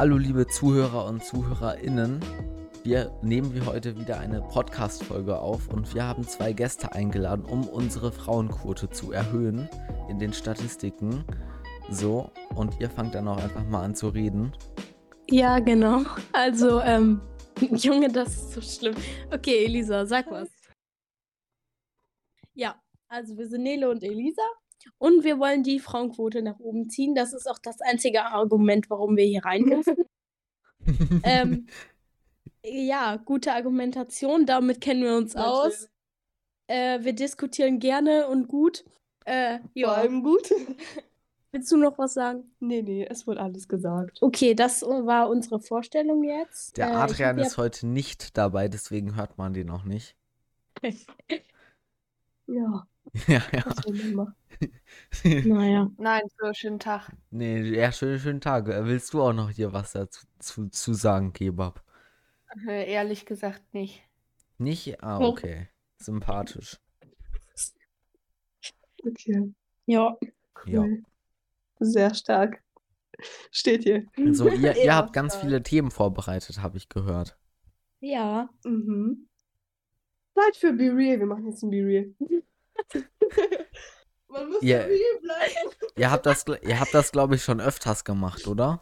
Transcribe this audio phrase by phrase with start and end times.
[0.00, 2.24] Hallo liebe Zuhörer und Zuhörerinnen.
[2.84, 7.68] Wir nehmen wir heute wieder eine Podcast-Folge auf und wir haben zwei Gäste eingeladen, um
[7.68, 9.68] unsere Frauenquote zu erhöhen
[10.08, 11.22] in den Statistiken.
[11.90, 14.52] So, und ihr fangt dann auch einfach mal an zu reden.
[15.28, 16.06] Ja, genau.
[16.32, 17.20] Also, ähm,
[17.60, 18.94] Junge, das ist so schlimm.
[19.30, 20.48] Okay, Elisa, sag was.
[22.54, 22.74] Ja,
[23.06, 24.48] also wir sind Nele und Elisa
[24.98, 27.14] und wir wollen die Frauenquote nach oben ziehen.
[27.14, 29.96] Das ist auch das einzige Argument, warum wir hier rein dürfen.
[31.24, 31.66] ähm,
[32.64, 35.88] ja, gute Argumentation, damit kennen wir uns aus.
[36.66, 38.84] Äh, wir diskutieren gerne und gut.
[39.24, 39.92] Äh, Vor ja.
[39.92, 40.50] allem gut.
[41.52, 42.44] Willst du noch was sagen?
[42.60, 44.22] nee, nee, es wurde alles gesagt.
[44.22, 46.76] Okay, das war unsere Vorstellung jetzt.
[46.76, 50.16] Der Äh, Adrian ist heute nicht dabei, deswegen hört man den auch nicht.
[52.52, 52.84] Ja,
[53.26, 53.66] ja, ja.
[53.66, 54.34] was soll man machen?
[55.24, 55.90] ja, naja.
[55.98, 57.10] Nein, so schönen Tag.
[57.30, 58.68] Nee, ja, schönen, schönen Tag.
[58.68, 61.82] Äh, Willst du auch noch hier was dazu zu, zu sagen, Kebab?
[62.68, 64.02] Äh, ehrlich gesagt nicht.
[64.58, 65.02] Nicht?
[65.02, 65.28] Ah, Oh.
[65.28, 65.68] okay.
[65.96, 66.78] Sympathisch.
[69.04, 69.52] Okay,
[69.86, 70.16] Ja.
[70.66, 70.80] Ja.
[70.82, 71.02] cool.
[71.78, 72.62] Sehr stark.
[73.50, 74.06] Steht hier.
[74.32, 75.44] So, ihr, ihr Ja, habt ganz stark.
[75.46, 77.38] viele Themen vorbereitet, habe ich gehört.
[78.00, 78.50] Ja.
[78.64, 79.26] Mhm.
[80.34, 81.18] Zeit für Be Real.
[81.18, 82.14] Wir machen jetzt ein Be Real.
[84.28, 84.78] Man muss Ja.
[84.78, 85.70] real bleiben.
[85.96, 88.80] Ihr habt das, ihr habt das, glaube ich, schon öfters gemacht, oder?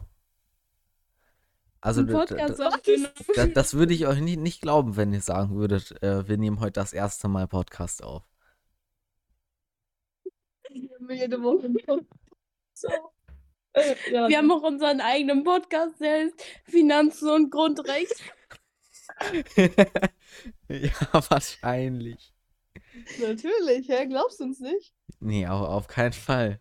[1.81, 3.13] Also, Ein d- d- Podcast d- aufgenommen.
[3.35, 6.59] da, das würde ich euch nicht, nicht glauben, wenn ihr sagen würdet, äh, wir nehmen
[6.59, 8.23] heute das erste Mal Podcast auf.
[10.99, 11.71] Wir jede Woche.
[12.73, 12.87] So.
[13.73, 18.13] Äh, ja, Wir haben auch unseren eigenen Podcast, der heißt Finanzen und Grundrecht.
[20.67, 20.91] ja,
[21.29, 22.33] wahrscheinlich.
[23.19, 24.05] Natürlich, hä?
[24.07, 24.93] Glaubst du uns nicht?
[25.19, 26.59] Nee, au- auf keinen Fall.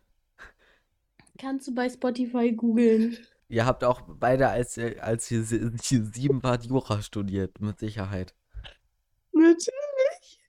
[1.39, 3.17] Kannst du bei Spotify googeln.
[3.49, 7.79] Ihr habt auch beide, als, ihr- als ihr sie- sie sieben wart, Jura studiert, mit
[7.79, 8.35] Sicherheit.
[9.33, 10.41] Natürlich.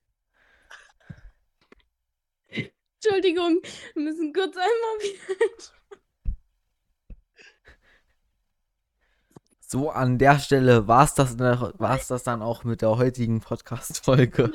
[3.01, 3.61] Entschuldigung,
[3.93, 5.45] wir müssen kurz einmal wieder.
[9.61, 14.51] So, an der Stelle war es das, war's das dann auch mit der heutigen Podcast-Folge.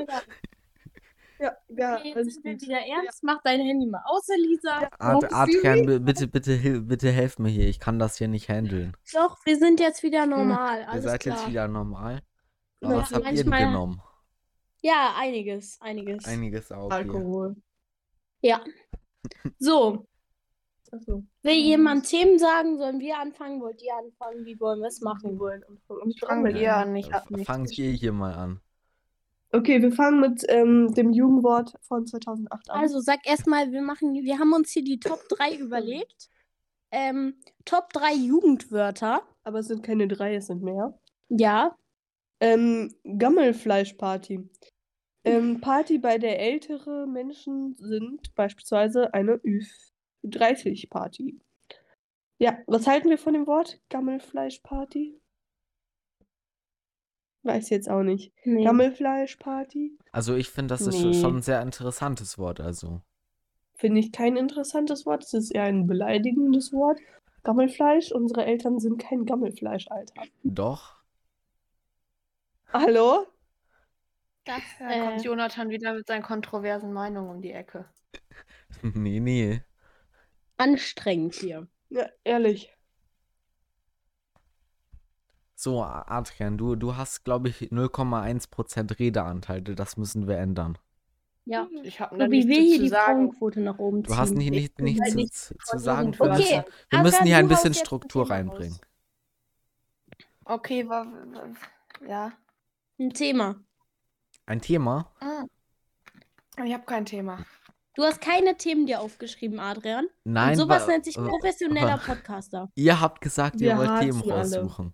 [1.44, 2.62] Ja, ja, Okay, jetzt sind wir gut.
[2.62, 3.22] wieder ernst.
[3.22, 4.88] Mach dein Handy mal aus, Elisa.
[4.98, 7.68] Adrian, bi- bitte, bitte, bitte helf mir hier.
[7.68, 8.96] Ich kann das hier nicht handeln.
[9.12, 10.80] Doch, wir sind jetzt wieder normal.
[10.80, 11.36] Ihr Alles seid klar.
[11.36, 12.22] jetzt wieder normal.
[12.80, 14.00] Ja, Aber was habt ihr denn genommen?
[14.80, 16.24] Ja, einiges, einiges.
[16.24, 16.88] Einiges auch.
[16.88, 16.96] hier.
[16.96, 17.56] Alkohol.
[18.40, 18.62] Ja.
[19.58, 20.06] So,
[20.92, 21.24] Achso.
[21.42, 22.78] will jemand Themen sagen?
[22.78, 23.60] Sollen wir anfangen?
[23.60, 24.44] Wollt ihr anfangen?
[24.44, 25.38] Wie wollen wir es machen?
[25.38, 26.12] wollen anfangen.
[26.20, 27.46] Fangen wir an, ich hab F- nichts.
[27.46, 28.60] Fangt ihr hier mal an.
[29.54, 32.80] Okay, wir fangen mit ähm, dem Jugendwort von 2008 an.
[32.80, 36.28] Also sag erstmal, wir machen, wir haben uns hier die Top 3 überlegt.
[36.90, 39.22] Ähm, Top 3 Jugendwörter.
[39.44, 40.98] Aber es sind keine drei, es sind mehr.
[41.28, 41.76] Ja.
[42.40, 44.50] Ähm, Gammelfleischparty.
[45.22, 49.40] Ähm, Party, bei der ältere Menschen sind, beispielsweise eine
[50.24, 51.38] Ü30-Party.
[52.38, 55.20] Ja, was halten wir von dem Wort Gammelfleischparty?
[57.44, 58.32] Weiß jetzt auch nicht.
[58.44, 58.64] Nee.
[58.64, 59.96] Gammelfleischparty?
[60.12, 61.14] Also ich finde, das ist Nee.
[61.14, 62.60] schon ein sehr interessantes Wort.
[62.60, 63.00] Also
[63.76, 65.24] Finde ich kein interessantes Wort.
[65.24, 66.98] Es ist eher ein beleidigendes Wort.
[67.42, 70.22] Gammelfleisch, unsere Eltern sind kein Gammelfleisch, Alter.
[70.42, 70.94] doch.
[72.72, 73.26] Hallo?
[74.44, 75.00] Da Äh.
[75.00, 77.84] kommt Jonathan wieder mit seinen kontroversen Meinungen um die Ecke.
[78.82, 79.62] nee, nee.
[80.56, 81.66] Anstrengend hier.
[81.90, 82.74] Ja, ehrlich.
[85.56, 89.62] So, Adrian, du, du hast, glaube ich, 0,1% Redeanteil.
[89.62, 90.76] Das müssen wir ändern.
[91.46, 91.68] Ja.
[91.82, 93.28] Ich habe So wie wir hier die sagen.
[93.30, 94.12] Frauenquote nach oben ziehen.
[94.12, 96.12] Du hast nicht, nicht, bin nichts halt zu, nicht zu, sagen.
[96.12, 96.64] diesen Wir Okay, müssen, wir
[96.98, 98.72] Adrian, müssen hier ein bisschen ein Struktur Thema reinbringen.
[98.74, 98.80] raus.
[100.46, 102.32] Okay, wa, wa, ja.
[102.98, 103.56] Ein Thema.
[104.46, 105.10] Ein Thema?
[105.20, 105.44] Ah.
[106.64, 107.38] Ich habe kein Thema.
[107.96, 110.06] Du hast keine Themen dir aufgeschrieben, Adrian.
[110.24, 112.70] Nein, Und sowas wa- nennt sich wa- professioneller wa- Podcaster.
[112.74, 114.32] Ihr habt gesagt, ihr Wir wollt Themen alle.
[114.60, 114.92] raussuchen.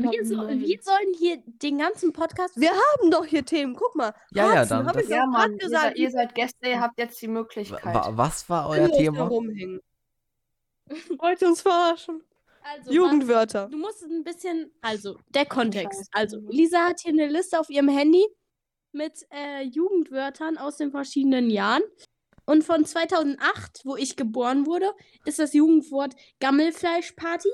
[0.00, 2.58] Wir, so, wir sollen hier den ganzen Podcast.
[2.58, 3.74] Wir haben doch hier Themen.
[3.74, 4.14] Guck mal.
[4.32, 5.82] Ja, ja, Harzen, dann hab das- ich Ja, Mann, ihr, gesagt.
[5.82, 7.84] seid, ihr seid Gäste, ihr habt jetzt die Möglichkeit.
[7.84, 9.30] wa- Was war euer Sinnlos Thema?
[11.18, 12.22] Wollt ihr uns verarschen?
[12.62, 13.68] Also, Jugendwörter.
[13.68, 16.08] Du musst ein bisschen, also der Kontext.
[16.12, 18.24] Also Lisa hat hier eine Liste auf ihrem Handy
[18.92, 21.82] mit äh, Jugendwörtern aus den verschiedenen Jahren.
[22.44, 24.92] Und von 2008, wo ich geboren wurde,
[25.24, 27.48] ist das Jugendwort Gammelfleischparty.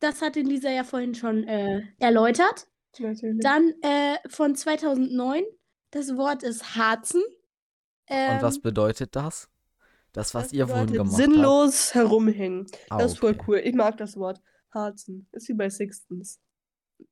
[0.00, 2.66] Das hatte Lisa ja vorhin schon äh, erläutert.
[2.98, 3.42] Natürlich.
[3.42, 5.42] Dann äh, von 2009,
[5.90, 7.22] das Wort ist Harzen.
[8.08, 9.48] Ähm, Und was bedeutet das?
[10.12, 11.16] Das, was Das ihr vorhin gemacht habt.
[11.16, 12.66] Sinnlos herumhängen.
[12.88, 13.60] Ah, das ist voll cool.
[13.62, 14.40] Ich mag das Wort.
[14.72, 15.28] Harzen.
[15.32, 16.40] Ist wie bei Sixtens.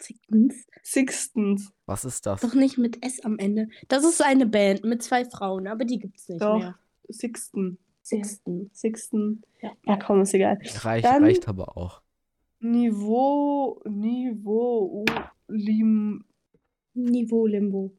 [0.01, 0.67] Sixtens.
[0.83, 1.73] Sixtens.
[1.87, 2.41] Was ist das?
[2.41, 3.69] Doch nicht mit S am Ende.
[3.89, 6.59] Das ist eine Band mit zwei Frauen, aber die gibt's nicht Doch.
[6.59, 6.79] mehr.
[7.09, 7.79] Sixten.
[8.03, 8.71] Sixten.
[8.73, 9.43] Sixten.
[9.61, 9.73] Ja.
[9.85, 10.59] Ja, komm, ist egal.
[10.81, 12.01] Reicht, Dann- reicht aber auch.
[12.65, 15.05] Niveau, Niveau,
[15.49, 16.25] Lim,
[16.95, 17.93] Niveau Limbo.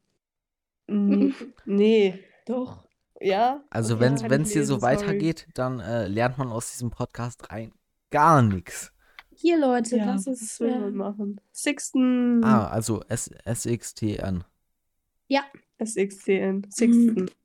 [0.88, 1.35] n-
[1.65, 2.19] nee.
[2.47, 2.83] Doch.
[3.21, 3.63] Ja?
[3.69, 4.95] Also Okay, wenn es hier so sorry.
[4.95, 7.73] weitergeht, dann äh, lernt man aus diesem Podcast rein
[8.09, 8.91] gar nichts.
[9.35, 10.59] Hier, Leute, Ja, das was ist.
[10.62, 11.41] man machen?
[11.51, 12.44] Sixten.
[12.44, 14.44] Ah, also S SXTN.
[15.77, 16.65] SXTN.
[16.69, 17.29] Sixten.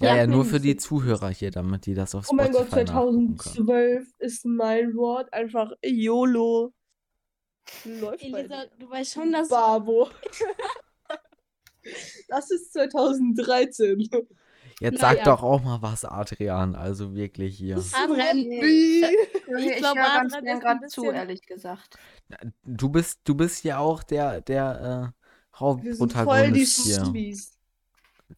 [0.00, 0.76] Ja, Ja, ja, nur für die.
[0.76, 3.66] Zuhörer hier, damit die das auf Oh mein Spotify Gott, nachgucken können.
[3.66, 6.72] 2012 ist mein Wort einfach YOLO.
[7.84, 9.48] Läuft Elisa, du weißt schon, dass.
[9.48, 10.08] Babo.
[12.28, 14.10] Das ist 2013.
[14.80, 16.74] Jetzt sag doch auch mal was, Adrian.
[16.74, 17.76] Also wirklich hier.
[17.94, 18.36] Adrian?
[18.36, 21.98] Ich, glaub, höre ganz Adrian gern ist ein gerade zu, ehrlich gesagt.
[22.62, 26.94] Du bist, du bist ja auch der, der äh, Wir sind voll die Hauptprotagonist hier.
[26.96, 27.58] Smoothies.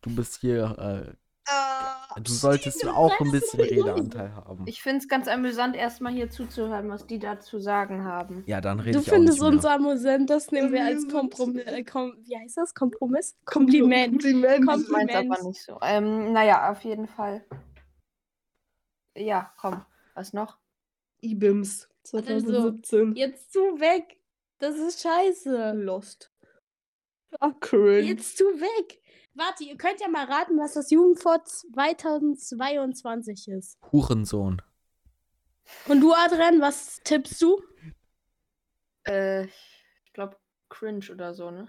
[0.01, 1.12] Du bist hier, Ah,
[1.47, 3.61] äh, du solltest du auch ein bisschen.
[3.61, 4.65] Redeanteil haben.
[4.67, 8.43] Ich finde es ganz amüsant, erstmal hier zuzuhören, was die da zu sagen haben.
[8.47, 11.09] Ja, dann rede du ich auch findest uns amüsant, das nehmen wir als.
[11.09, 11.65] Kompromiss.
[11.67, 12.75] Äh, kom wie heißt das?
[12.75, 13.37] Kompromiss?
[13.45, 14.13] Kompliment.
[14.23, 14.69] Kompliment.
[14.69, 15.45] Kom- Ich meins aber Kompliment.
[15.45, 15.79] nicht so.
[15.83, 17.45] Ähm, naja, auf jeden Fall.
[19.17, 19.85] Ja, komm.
[20.15, 20.59] Was noch?
[21.23, 23.15] IBIMS Also, 2017.
[23.17, 24.19] Jetzt zu weg.
[24.59, 25.73] Das ist scheiße.
[25.73, 26.33] Lost.
[27.39, 28.01] Ah, cringe.
[28.01, 29.01] Jetzt zu weg.
[29.35, 33.79] Warte, ihr könnt ja mal raten, was das Jugendwort 2022 ist.
[33.93, 34.61] Hurensohn.
[35.87, 37.62] Und du, Adrian, was tippst du?
[39.06, 40.37] Äh, ich glaube
[40.69, 41.69] cringe oder so, ne?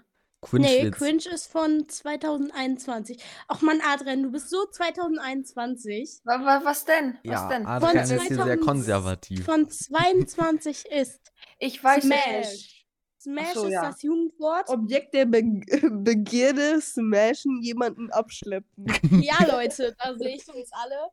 [0.50, 0.98] Nee, Quinschwitz.
[0.98, 3.22] Cringe ist von 2021.
[3.46, 6.20] Ach man, Adrian, du bist so 2021.
[6.24, 7.16] Wa wa was denn?
[7.22, 7.64] Was Ja, denn?
[7.64, 9.44] Adrian ist hier sehr 2000 konservativ.
[9.44, 12.81] Von 22 ist Ich weiß es nicht.
[13.22, 13.54] Smash.
[13.54, 13.82] So, ist ja.
[13.82, 14.68] das Jugendwort.
[14.68, 15.42] Objekt der Be
[15.90, 18.86] Begierde, smashen, jemanden abschleppen.
[19.22, 21.10] Ja, Leute, da sehe ich uns alle.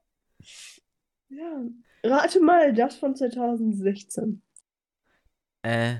[1.30, 1.62] ja.
[2.04, 4.42] Rate mal, das von 2016.
[5.62, 5.98] Äh,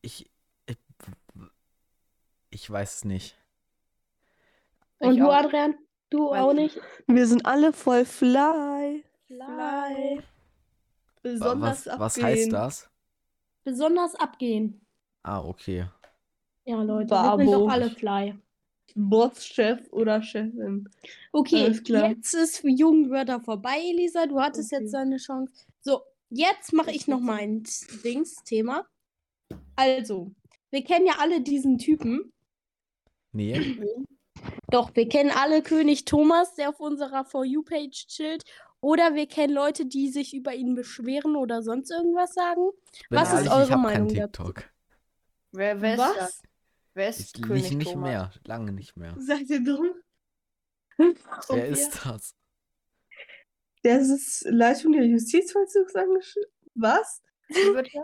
[0.00, 0.30] ich,
[0.66, 0.78] ich,
[2.50, 3.36] ich weiß es nicht.
[4.98, 5.34] Und Ich du, auch.
[5.34, 5.74] Adrian?
[6.08, 6.80] Du Weiß auch ich nicht?
[7.06, 9.04] Wir sind alle voll fly.
[9.26, 10.22] Fly.
[11.22, 12.89] Besonders Was, was heißt das?
[13.64, 14.80] Besonders abgehen.
[15.22, 15.86] Ah, okay.
[16.64, 17.52] Ja, Leute, wir sind Babo.
[17.52, 18.34] doch alle fly.
[18.94, 20.88] Boss, Chef oder Chefin.
[21.32, 24.26] Okay, jetzt ist für Jugendwörter vorbei, Elisa.
[24.26, 24.82] Du hattest Okay.
[24.82, 25.66] jetzt deine Chance.
[25.80, 27.62] So, jetzt mache ich noch mein
[28.04, 28.86] Dings-Thema.
[29.76, 30.32] Also,
[30.70, 32.32] wir kennen ja alle diesen Typen.
[33.32, 33.78] Nee.
[34.70, 38.44] Doch, wir kennen alle König Thomas, der auf unserer For You-Page chillt.
[38.82, 42.70] Oder wir kennen Leute, die sich über ihn beschweren oder sonst irgendwas sagen.
[43.10, 44.42] Bin Was ist ehrlich, eure ich hab Meinung kein dazu?
[44.44, 44.70] TikTok.
[45.52, 46.14] Wer, wer ist Was?
[46.16, 46.42] das?
[46.94, 48.08] Wer ist Ich, König nicht, nicht Thomas?
[48.08, 48.30] mehr.
[48.44, 49.14] Lange nicht mehr.
[49.18, 49.90] Seid ihr dumm?
[51.48, 52.34] Wer ist das?
[53.84, 56.52] Der ist Leitung der Justizvollzugsangestellten.
[56.74, 57.22] Was?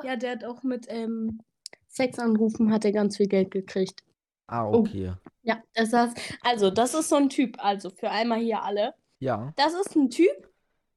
[0.02, 1.40] Ja, der hat auch mit ähm,
[1.88, 4.02] Sexanrufen hat er ganz viel Geld gekriegt.
[4.49, 4.79] Ah, Oh.
[4.81, 5.12] okay.
[5.43, 8.94] Ja, das heißt, also das ist so ein Typ, also für einmal hier alle.
[9.20, 9.53] Ja.
[9.56, 10.48] Das ist ein Typ,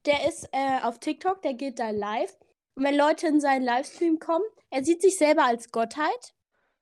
[0.06, 2.36] der ist äh, auf TikTok, der geht da live.
[2.76, 6.34] Und wenn Leute in seinen Livestream kommen, er sieht sich selber als Gottheit.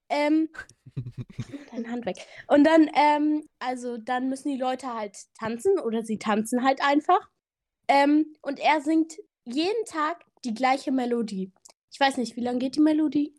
[0.09, 0.50] Ähm,
[1.71, 2.17] deine Hand weg.
[2.47, 7.29] Und dann, ähm, also dann müssen die Leute halt tanzen oder sie tanzen halt einfach.
[7.88, 11.51] Ähm, und er singt jeden Tag die gleiche Melodie.
[11.91, 13.33] Ich weiß nicht, wie lange geht die Melodie?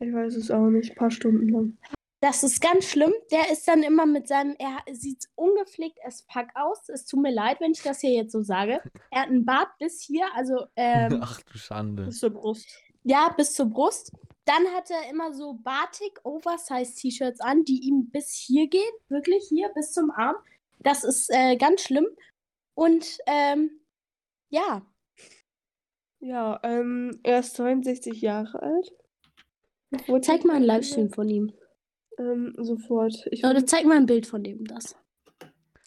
[0.00, 0.92] Ich weiß es auch nicht.
[0.92, 1.78] Ein paar Stunden lang.
[2.20, 3.12] Das ist ganz schlimm.
[3.30, 6.88] Der ist dann immer mit seinem, er sieht ungepflegt as fuck aus.
[6.90, 8.82] Es tut mir leid, wenn ich das hier jetzt so sage.
[9.10, 12.04] Er hat einen Bart bis hier, also ähm, Ach du Schande.
[12.04, 12.68] Bis zur Brust.
[13.04, 14.12] ja, bis zur Brust.
[14.44, 19.46] Dann hat er immer so Batik Oversize T-Shirts an, die ihm bis hier gehen, wirklich
[19.48, 20.36] hier bis zum Arm.
[20.80, 22.06] Das ist äh, ganz schlimm.
[22.74, 23.70] Und ähm,
[24.50, 24.82] ja,
[26.18, 28.92] Ja, ähm, er ist 62 Jahre alt.
[29.94, 31.52] Obwohl- zeig mal einen Livestream von ihm.
[32.20, 33.26] Ähm, sofort.
[33.30, 34.94] Ich Oder zeig mal ein Bild von dem, das.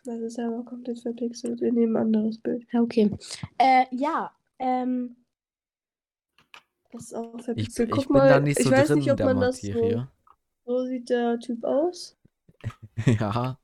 [0.03, 1.61] das ist aber komplett verpixelt.
[1.61, 2.65] Wir nehmen ein anderes Bild.
[2.71, 3.15] Ja, okay.
[3.59, 5.15] Äh, ja, ähm,
[6.91, 7.89] Das ist auch Ich, verpixelt.
[7.89, 9.67] ich Guck bin mal, da nicht so ich weiß drin nicht, ob man das so,
[9.67, 10.07] Materie.
[10.65, 12.17] so sieht der Typ aus.
[13.05, 13.57] Ja,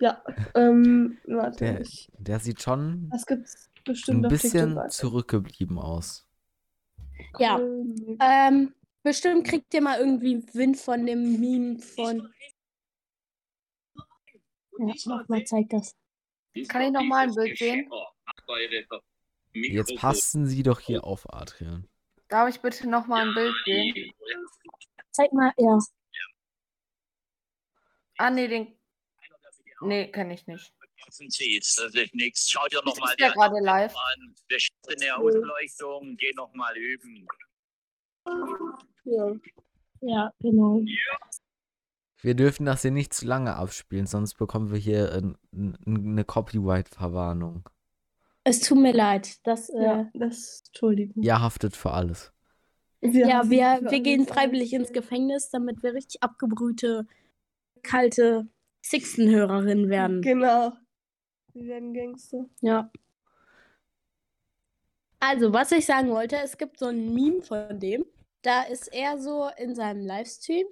[0.00, 0.22] Ja,
[0.54, 1.64] ähm, warte.
[1.64, 6.26] Der- ich, der sieht schon das gibt's bestimmt ein bisschen zurückgeblieben aus.
[7.38, 7.58] ja.
[8.20, 12.32] Ähm, bestimmt kriegt ihr mal irgendwie Wind von dem Meme von.
[14.78, 15.94] Ja, nochmal zeigt das.
[16.68, 17.90] Kann ich noch mal ein Bild sehen?
[19.52, 21.88] Jetzt passen Sie doch hier auf, Adrian.
[22.28, 24.12] Darf ich bitte noch mal ein Bild sehen?
[25.10, 25.78] Zeig mal, ja.
[28.18, 28.78] Ah, nee, den.
[29.80, 30.72] Nee, kenne ich nicht.
[31.10, 31.64] Zieht.
[31.76, 32.50] Das ist nichts.
[32.50, 33.94] Schau dir Ist nochmal der gerade live?
[33.94, 34.34] an.
[34.48, 36.16] Verschiedene Ausleuchtung.
[36.16, 37.26] Geh nochmal üben.
[39.04, 39.32] Ja.
[40.00, 40.80] Ja, genau.
[42.20, 45.76] Wir dürfen das hier nicht zu lange abspielen, sonst bekommen wir hier äh, n- n-
[45.86, 47.68] eine Copyright-Verwarnung.
[48.44, 49.44] Es tut mir leid.
[49.46, 51.22] Das, äh, ja, das, Entschuldigung.
[51.22, 52.32] Ihr haftet für alles.
[53.00, 57.06] ja, haben wir, wir gehen freiwillig ins Gefängnis, damit wir richtig abgebrühte,
[57.82, 58.48] kalte
[58.84, 60.22] Sixten-Hörerinnen werden.
[60.22, 60.72] Genau.
[61.54, 62.46] Wir werden Gangster.
[62.60, 62.90] Ja.
[65.20, 68.04] Also, was ich sagen wollte, es gibt so ein Meme von dem.
[68.42, 70.66] Da ist er so in seinem Livestream.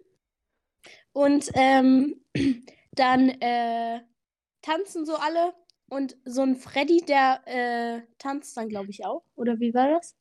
[1.13, 2.25] Und ähm,
[2.93, 4.01] dann äh,
[4.63, 5.55] tanzen so alle.
[5.89, 9.25] Und so ein Freddy, der äh, tanzt dann, glaube ich, auch.
[9.35, 10.17] Oder wie war das?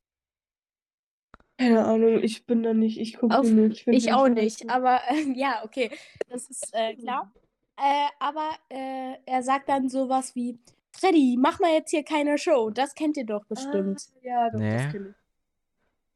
[1.59, 2.99] Keine Ahnung, ich bin da nicht.
[2.99, 3.85] Ich gucke nicht.
[3.87, 4.67] Ich den auch nicht.
[4.69, 5.91] Aber äh, ja, okay.
[6.27, 7.31] Das ist äh, klar.
[7.77, 10.57] Äh, aber äh, er sagt dann sowas wie:
[10.91, 12.69] Freddy, mach mal jetzt hier keine Show.
[12.71, 14.01] Das kennt ihr doch bestimmt.
[14.15, 14.77] Ah, ja, doch, Nee.
[14.77, 15.18] das kenn ich.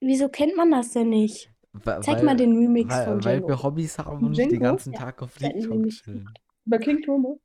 [0.06, 1.50] Wieso kennt man das denn nicht?
[1.72, 3.48] Wa- Zeig mal den Remix weil, von weil Django.
[3.48, 4.66] wir Hobbys haben und nicht den Django?
[4.76, 6.30] ganzen Ja, Tag auf nämlich chillen.
[6.66, 7.38] Bei King Thomas.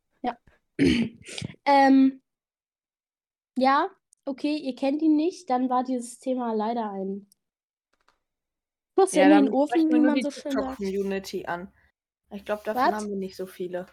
[1.65, 2.21] ähm,
[3.57, 3.89] ja,
[4.25, 7.27] okay, ihr kennt ihn nicht, dann war dieses Thema leider ein
[8.97, 10.55] Schuss in dann den Ofen, wie man so schön sagt.
[10.55, 11.73] TikTok-Community an.
[12.31, 12.95] Ich glaube, davon Was?
[12.95, 13.87] haben wir nicht so viele.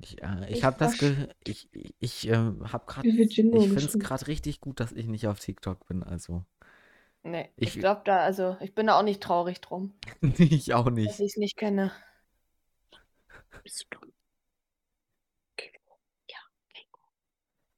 [0.00, 1.00] Ich, äh, ich Ich habe das,
[1.44, 5.26] ich, ich, ich ähm, habe gerade, ich finde es gerade richtig gut, dass ich nicht
[5.26, 6.44] auf TikTok bin, also
[7.24, 9.94] Nee, Ich- ich, glaube da, also ich bin da auch nicht traurig drum,
[10.38, 11.20] ich auch dass nicht.
[11.20, 11.92] ich es nicht kenne.
[13.62, 14.12] Bist du dumm?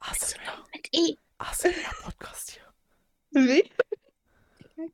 [0.00, 1.16] ASMR, Mit E.
[1.38, 1.72] ASMR
[2.02, 3.42] Podcast hier.
[3.46, 3.70] Wie?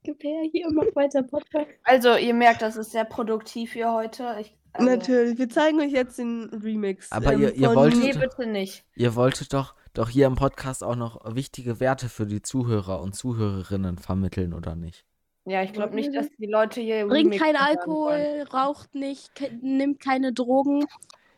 [0.04, 1.66] Gib her, hier mach weiter Podcast.
[1.82, 4.36] Also, ihr merkt, das ist sehr produktiv hier heute.
[4.40, 5.36] Ich, also, Natürlich.
[5.38, 7.10] Wir zeigen euch jetzt den Remix.
[7.10, 8.84] Aber ähm, ihr- ihr von- wolltet- Nee, bitte nicht.
[8.94, 13.14] Ihr wolltet doch, doch hier im Podcast auch noch wichtige Werte für die Zuhörer und
[13.14, 15.04] Zuhörerinnen vermitteln, oder nicht?
[15.46, 17.08] Ja, ich glaube nicht, dass die Leute hier.
[17.08, 18.38] Trinkt Remix kein hören wollen.
[18.40, 20.84] Alkohol, raucht nicht, ke nimmt keine Drogen.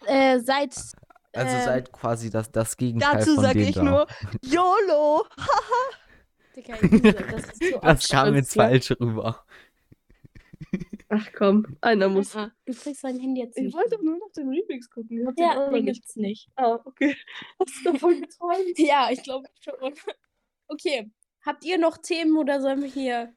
[0.06, 0.74] Äh, seid.
[1.34, 3.82] Also ähm, seid quasi das, das Gegenteil Dazu von sage denen ich da.
[3.82, 4.06] nur
[4.42, 5.24] YOLO!
[6.54, 9.44] Elise, das ist zu Das kam jetzt falsch rüber.
[11.08, 12.32] Ach komm, einer muss.
[12.32, 13.74] Du kriegst dein Handy jetzt Ich nicht.
[13.74, 15.28] wollte nur noch den Remix gucken.
[15.28, 15.94] Ich den Ja, den nicht.
[15.96, 16.48] gibt's nicht.
[16.56, 17.16] Ah, okay.
[17.58, 18.78] Hast du davon geträumt?
[18.78, 19.74] Ja, ich glaube schon.
[20.68, 21.10] Okay.
[21.44, 23.34] Habt ihr noch Themen oder sollen wir hier.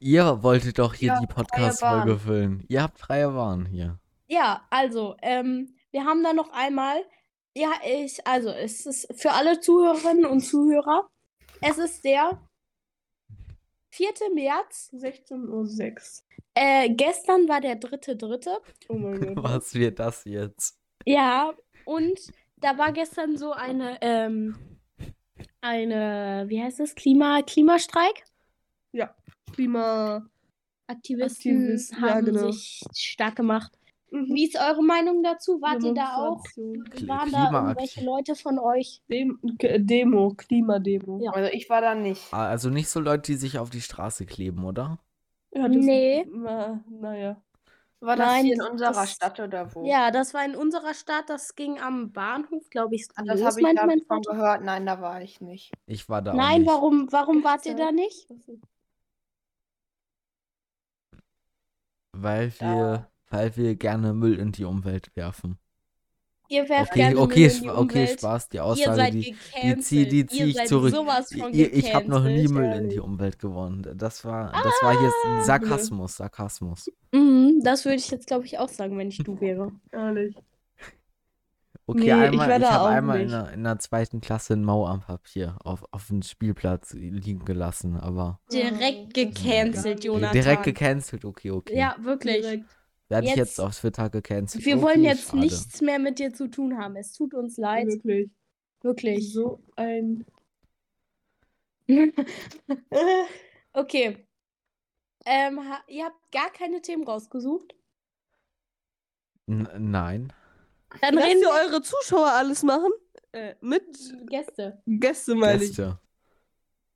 [0.00, 2.64] Ihr wolltet doch hier Ja, die Podcast-Folge füllen.
[2.68, 3.98] Ihr habt freie Bahn hier.
[4.26, 6.96] Ja, also, ähm, wir haben da noch einmal.
[7.56, 11.08] Ja, ich, also, es ist für alle Zuhörerinnen und Zuhörer.
[11.60, 12.40] Es ist der
[13.94, 14.12] 4.
[14.34, 14.90] März.
[14.92, 16.24] 16.06 Uhr.
[16.54, 18.58] Äh, gestern war der 3.3.
[18.88, 19.44] Oh mein Gott.
[19.44, 20.76] Was wird das jetzt?
[21.06, 22.18] Ja, und
[22.56, 24.56] da war gestern so eine, ähm,
[25.60, 26.94] eine, wie heißt es?
[26.94, 28.24] Klima, Klimastreik?
[29.52, 30.28] Klima.
[30.86, 32.50] Aktivisten Aktivisten, ja, haben genau.
[32.50, 33.78] sich stark gemacht.
[34.14, 34.34] Mhm.
[34.34, 35.60] Wie ist eure Meinung dazu?
[35.60, 36.44] Wart ihr da auch?
[37.06, 39.02] Waren da irgendwelche Leute von euch?
[39.08, 41.20] Dem K- Demo, Klimademo.
[41.22, 41.32] Ja.
[41.32, 42.22] Also, ich war da nicht.
[42.32, 44.98] Ah, Also nicht so Leute, die sich auf die Straße kleben, oder?
[45.52, 46.26] Ja, Nee.
[46.32, 47.40] Na, naja.
[48.00, 49.84] War das Nein, hier in unserer das- Stadt oder wo?
[49.86, 51.24] Ja, das war in unserer Stadt.
[51.30, 53.06] Das ging am Bahnhof, glaube ich.
[53.16, 54.30] Ah, das habe ich mein davon Vater.
[54.32, 54.62] gehört.
[54.62, 55.72] Nein, da war ich nicht.
[55.86, 56.70] Ich war da auch Nein, nicht.
[56.70, 58.28] warum, warum wart ihr da nicht?
[62.12, 65.58] Weil Da- wir, weil wir gerne Müll in die Umwelt werfen.
[66.48, 68.20] Ihr werft Okay, gerne okay, Müll in die Sp- okay, Umwelt.
[68.20, 68.48] Spaß.
[68.50, 69.84] Die Aussage, die, die gecancelt.
[69.84, 70.90] zieh- die zieh ihr ich seid zurück.
[70.94, 73.82] sowas von ich, ich habe noch nie Müll in die Umwelt gewonnen.
[73.96, 76.90] Das war, das war jetzt Ah, ein Sarkasmus, Sarkasmus.
[77.12, 79.72] Mhm, das würde ich jetzt, glaube ich, auch sagen, wenn ich du wäre.
[79.92, 80.36] Ehrlich.
[81.86, 84.64] Okay, Nee, ich einmal, ich, da habe einmal in der, in der zweiten Klasse ein
[84.64, 90.32] Mauerpapier auf, auf dem Spielplatz liegen gelassen, aber Direkt ist gecancelt, Jonathan.
[90.32, 91.78] direkt gecancelt, okay, okay.
[91.78, 92.40] Ja, wirklich.
[92.40, 92.64] Direkt.
[93.14, 94.64] Werde ich jetzt- jetzt auf Twitter gecancelt.
[94.64, 95.38] Wir okay, wollen jetzt schade.
[95.38, 96.96] nichts mehr mit dir zu tun haben.
[96.96, 97.86] Es tut uns leid.
[97.86, 98.30] Wirklich.
[98.82, 99.32] Wirklich.
[99.32, 100.24] So ein.
[103.72, 104.26] okay.
[105.26, 107.74] Ähm, ha ihr habt gar keine Themen rausgesucht?
[109.46, 110.32] N nein.
[111.00, 112.90] Dann Lasst reden wir eure Zuschauer alles machen?
[113.32, 113.84] Äh, mit
[114.28, 114.82] Gäste.
[114.86, 115.68] Gäste meine ich.
[115.70, 115.98] Gäste.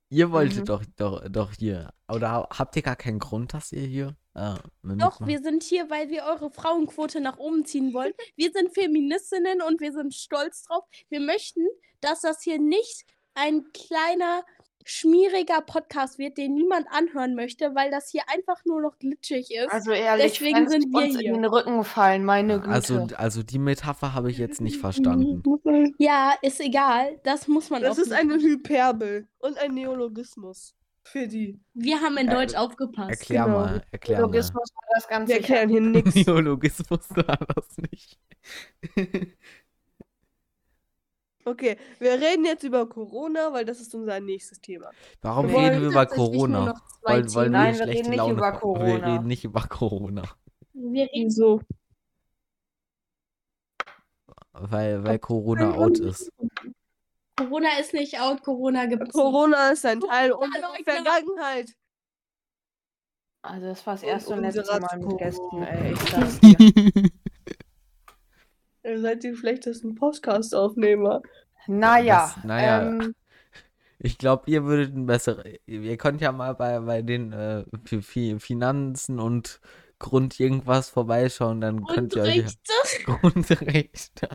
[0.09, 0.65] Ihr wolltet Mhm.
[0.65, 1.93] doch, doch, doch hier.
[2.07, 4.15] Oder habt ihr gar keinen Grund, dass ihr hier
[4.81, 8.13] mit- Doch, wir sind hier, weil wir eure Frauenquote nach oben ziehen wollen.
[8.35, 10.83] Wir sind Feministinnen und wir sind stolz drauf.
[11.09, 11.65] Wir möchten,
[12.01, 14.43] dass das hier nicht ein kleiner
[14.85, 19.69] schmieriger Podcast wird, den niemand anhören möchte, weil das hier einfach nur noch glitschig ist.
[19.71, 21.27] Also ehrlich, Deswegen sind die wir uns hier.
[21.29, 22.71] in den Rücken fallen, meine Güte.
[22.73, 25.43] Also, also die Metapher habe ich jetzt nicht verstanden.
[25.99, 27.19] ja, ist egal.
[27.23, 28.35] Das muss man Das auch ist nicht eine.
[28.35, 30.73] Hyperbel und ein Neologismus
[31.09, 31.59] für die.
[31.73, 33.09] Wir haben in Äh, Deutsch aufgepasst.
[33.09, 33.57] Erklär genau.
[33.59, 34.25] mal, erklär mal.
[34.25, 35.27] Logismus war das Ganze.
[35.33, 36.15] Wir erklären hier nichts.
[36.15, 38.19] Neologismus war das nicht.
[41.45, 44.91] Okay, wir reden jetzt über Corona, weil das ist unser nächstes Thema.
[45.21, 46.73] Warum Wir reden wir über Corona?
[47.07, 47.33] Themen.
[47.33, 49.13] wir Nein, wir schlechte reden nicht Laune über ver- Wir Corona.
[49.13, 50.23] reden nicht über Corona.
[50.73, 51.61] Wir reden Wieso?
[54.51, 56.31] Weil, weil Corona out ist.
[57.39, 59.13] Corona ist nicht out, Corona gibt es.
[59.13, 60.73] Corona ist ein Teil unserer.
[60.83, 61.71] Vergangenheit.
[63.41, 65.17] Also das war das Und erste und letzte unserer Mal mit.
[65.17, 65.93] Gästen, ey.
[65.93, 67.11] Ich sag's dir.
[68.83, 71.21] Ihr seid die schlechtesten Podcast-Aufnehmer.
[71.67, 72.81] Naja, Das- naja.
[72.89, 73.15] ähm,
[73.99, 75.43] Ich glaube, ihr würdet ein besseres.
[75.65, 79.59] Ihr könnt ja mal bei, bei den äh, Fi- Fi- Finanzen und
[79.99, 82.45] Grund irgendwas vorbeischauen, dann könnt ihr euch
[83.05, 83.05] Grundrechte.
[83.05, 84.29] Grundrechte.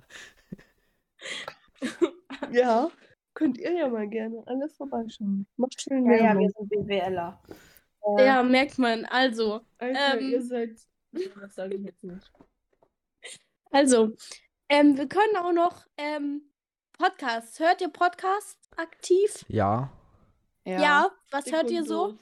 [2.53, 2.91] Ja,
[3.35, 5.47] könnt ihr ja mal gerne alle vorbeischauen.
[5.57, 7.43] Macht schön ja, ja, wir sind BWLer.
[8.19, 9.05] Äh, Ja, merkt man.
[9.07, 10.79] Also, Alter, ähm, ihr seid.
[11.41, 12.33] Das sage ich jetzt nicht.
[13.71, 14.17] also,
[14.69, 16.43] ähm, wir können auch noch ähm,
[16.99, 17.61] Podcasts.
[17.61, 19.45] Hört ihr Podcasts aktiv?
[19.47, 19.93] Ja.
[20.65, 21.11] Ja.
[21.31, 22.19] was Dick hört ihr so?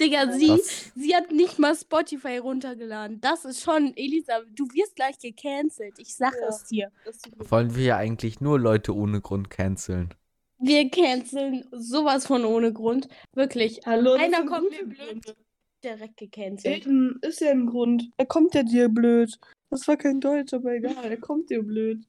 [0.00, 3.20] Digga, sie, Das, sie hat nicht mal Spotify runtergeladen.
[3.20, 5.94] Das ist schon, Elisa, du wirst gleich gecancelt.
[5.98, 6.48] Ich sag Ja.
[6.48, 6.90] es dir.
[7.36, 10.12] Wollen wir ja eigentlich nur Leute ohne Grund canceln.
[10.58, 13.08] Wir canceln sowas von ohne Grund.
[13.34, 13.80] Wirklich.
[13.86, 15.36] Hallo, Einer kommt mir blöd.
[15.84, 16.86] Direkt gecancelt.
[16.86, 18.10] Eben, ist ja ein Grund.
[18.16, 19.38] Er kommt ja dir blöd.
[19.70, 22.04] Das war kein Deutsch, aber egal, er kommt dir blöd.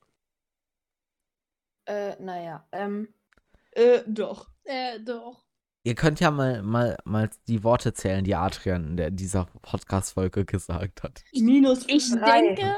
[1.86, 3.14] Äh, naja, ähm,
[3.72, 4.50] Äh, doch.
[4.64, 5.45] Äh, doch.
[5.86, 10.44] Ihr könnt ja mal, mal, mal die Worte zählen, die Adrian in der, dieser Podcast-Folge
[10.44, 11.24] gesagt hat.
[11.32, 12.42] Minus Ich Drei.
[12.42, 12.76] denke,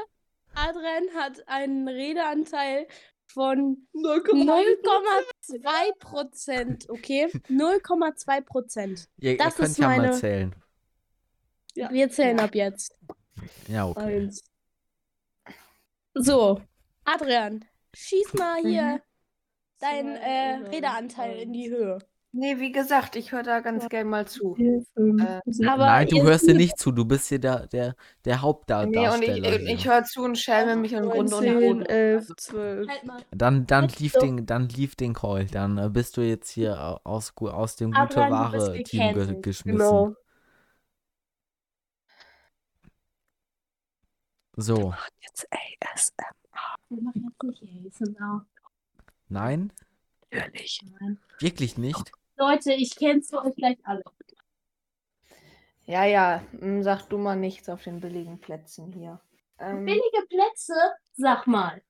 [0.54, 2.86] Adrian hat einen Redeanteil
[3.24, 4.44] von 0,1.
[4.44, 7.28] 0,2 Prozent, okay?
[7.48, 9.08] 0,2 Prozent.
[9.18, 10.54] Ihr, ihr Das könnt ist ja mal meine- zählen.
[11.74, 11.90] Ja.
[11.90, 12.44] Wir zählen Ja.
[12.44, 12.94] ab jetzt.
[13.68, 14.16] Ja, okay.
[14.24, 14.42] Eins.
[16.12, 16.60] So,
[17.04, 19.00] Adrian, schieß mal hier Mhm.
[19.78, 21.70] deinen äh, Redeanteil in die.
[21.70, 21.98] Höhe.
[22.38, 24.56] Nee, wie gesagt, ich höre da ganz gerne mal zu.
[24.56, 26.92] Äh, Nein, du hörst dir nicht zu.
[26.92, 29.60] Du bist hier der, der, der Nee, und Hauptdarsteller.
[29.60, 31.82] ich, ich höre zu und schäme mich in Grund und 19, Boden.
[31.86, 32.88] 11, 12.
[32.88, 33.22] Halt mal.
[33.30, 35.46] Dann, dann, lief den, dann lief den Call.
[35.46, 39.78] Dann äh, bist du jetzt hier au- aus, aus dem bist Gute-Ware-Team ge geschmissen.
[39.78, 40.14] Genau.
[44.56, 45.46] So, Jetzt
[45.82, 46.34] ASMR.
[49.28, 49.72] nein?
[50.32, 50.82] Natürlich.
[51.00, 51.18] Nein.
[51.38, 52.12] Wirklich nicht?
[52.38, 54.04] Leute, ich kenn's euch gleich alle.
[55.86, 59.20] Ja, ja, hm, sag du mal nichts auf den billigen Plätzen hier.
[59.58, 60.74] Ähm, Billige Plätze,
[61.14, 61.82] sag mal.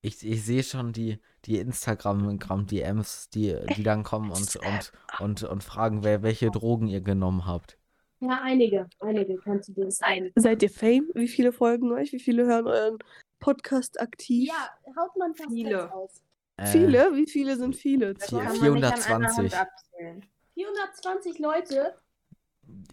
[0.00, 5.64] Ich, ich sehe schon die, die Instagram-DMs, die, die dann kommen und, und, und, und
[5.64, 7.78] fragen, wer, welche Drogen ihr genommen habt.
[8.20, 8.88] Ja, einige.
[9.00, 10.32] Einige kannst du dir sein.
[10.34, 11.08] Seid ihr Fame?
[11.14, 12.12] Wie viele folgen euch?
[12.12, 12.98] Wie viele hören euren
[13.38, 14.48] Podcast aktiv?
[14.48, 15.70] Ja, haut man fast Viele.
[15.70, 16.22] jetzt aus.
[16.58, 17.14] Äh, Viele?
[17.14, 18.12] Wie viele sind viele?
[18.14, 18.68] das Vier- kann Zwei?
[18.70, 19.54] man nicht an einer Hand 420.
[19.58, 20.26] abzählen.
[20.54, 21.94] 420 Leute?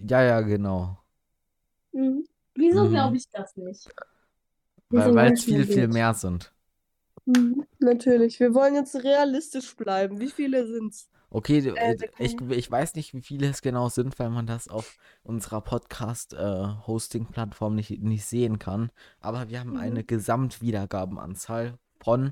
[0.08, 0.97] Ja, ja, genau.
[1.91, 2.25] Mhm.
[2.54, 2.89] Wieso Mhm.
[2.91, 3.89] glaube ich das nicht?
[4.89, 6.54] Weil sind es viel, viel mehr sind.
[7.25, 8.39] Mhm, natürlich.
[8.39, 10.19] Wir wollen jetzt realistisch bleiben.
[10.19, 11.10] Wie viele sind's?
[11.32, 14.45] Okay, d- Äh, äh, ich, ich weiß nicht, wie viele es genau sind, weil man
[14.45, 18.91] das auf unserer Podcast-Hosting-Plattform nicht, nicht sehen kann.
[19.19, 19.78] Aber wir haben Mhm.
[19.78, 22.32] eine Gesamtwiedergabenanzahl von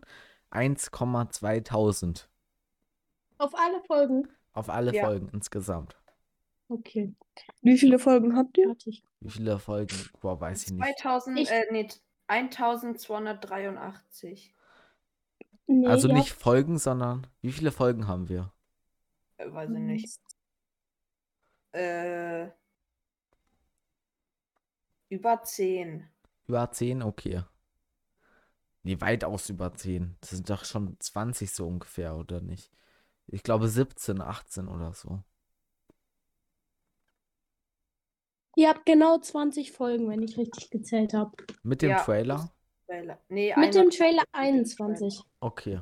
[0.53, 2.27] 1,2000
[3.37, 4.27] Auf alle Folgen.
[4.53, 5.05] auf alle Ja.
[5.05, 5.95] Folgen insgesamt.
[6.69, 7.13] Okay.
[7.61, 8.75] Wie viele Folgen habt ihr?
[9.19, 9.95] Wie viele Folgen?
[10.21, 10.83] Boah, weiß ich nicht.
[10.99, 11.87] 2000, Ich- äh, nee,
[12.27, 14.53] 1283.
[15.67, 16.13] Nee, Also ja.
[16.15, 18.51] nicht Folgen, sondern wie viele Folgen haben wir?
[19.37, 20.19] Äh, weiß ich nicht.
[21.73, 22.49] Äh,
[25.09, 26.07] über 10.
[26.47, 27.01] Über 10?
[27.01, 27.43] Okay.
[28.83, 30.15] Nee, weitaus über 10.
[30.21, 32.69] Das sind doch schon 20 so ungefähr, oder nicht?
[33.27, 35.23] Ich glaube 17, 18 oder so.
[38.55, 41.31] Ihr habt genau 20 Folgen, wenn ich richtig gezählt habe.
[41.63, 42.03] Mit dem Ja.
[42.03, 42.51] Trailer?
[42.85, 43.19] Trailer.
[43.29, 45.21] Nee, Mit dem 21 Trailer mit dem 21.
[45.39, 45.79] Okay.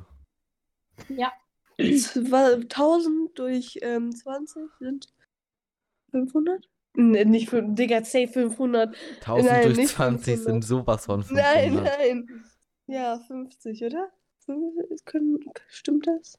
[1.08, 1.32] Ja.
[1.78, 5.12] 1000 durch ähm, 20 sind
[6.12, 6.68] 500?
[6.94, 8.94] Nee, nicht 5, Digga, say 500.
[9.20, 10.64] 1000 Nein, durch nicht 20 sind 500.
[10.64, 11.54] sowas von 500.
[11.54, 12.44] Nein, nein.
[12.86, 14.10] Ja, 50, oder?
[15.68, 16.38] Stimmt das?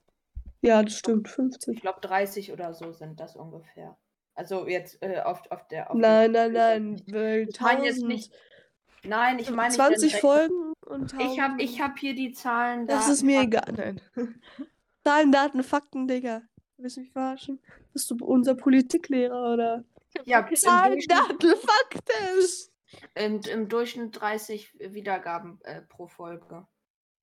[0.62, 1.76] Ja, das stimmt, 50.
[1.76, 3.98] Ich glaube 30 oder so sind das ungefähr.
[4.36, 5.92] Also jetzt äh, auf, auf der.
[5.92, 7.02] Auf Nein, nein, nein.
[7.08, 8.34] weil Ich meine jetzt 1000, nicht.
[9.04, 12.32] Nein, ich meine nicht 20 den Folgen und Ich habe 1000 ich hab hier die
[12.32, 12.88] Zahlen.
[12.88, 13.80] Das Daten, ist mir Fakten.
[13.80, 13.96] egal.
[14.16, 14.36] Nein.
[15.04, 16.42] Zahlen, Daten, Fakten, Digga.
[16.78, 17.60] Willst du mich verarschen?
[17.92, 19.84] Bist du unser Politiklehrer oder?
[20.26, 22.73] Ja, Zahlen, Daten, Fakten.
[23.16, 26.68] Im, im Durchschnitt 30 Wiedergaben äh, pro Folge.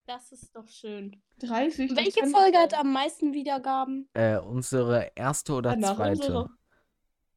[0.07, 1.23] Das ist doch schön.
[1.39, 1.89] 30.
[1.95, 4.09] das Welche Folge hat am meisten Wiedergaben?
[4.15, 6.23] Äh, unsere erste oder Danach zweite?
[6.23, 6.51] unsere.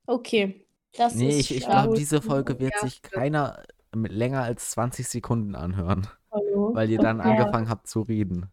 [0.08, 0.66] Okay.
[0.96, 3.64] Das Nee, ist ich, ich glaube, diese Folge wird Ja, sich keiner
[3.96, 6.74] mit länger als 20 Sekunden anhören, Hallo?
[6.74, 7.26] weil ihr dann Ja.
[7.26, 8.50] angefangen habt zu reden.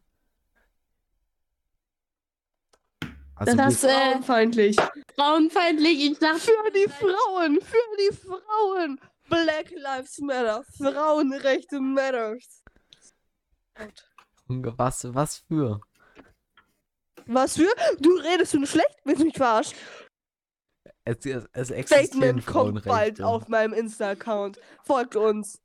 [3.34, 4.76] Also Das, äh, Frauenfeindlich.
[5.16, 6.10] frauenfeindlich.
[6.12, 9.00] Ich dachte, Für die Frauen, für die Frauen.
[9.30, 10.62] Black Lives Matter.
[10.76, 12.62] Frauenrechte matters.
[14.48, 15.80] was, was für?
[17.26, 17.70] Was für?
[18.00, 19.78] Du redest schon schlecht, willst du mich verarschen?
[21.04, 24.58] Es, es, es existieren Statement kommt bald auf meinem Insta-Account.
[24.84, 25.60] Folgt uns.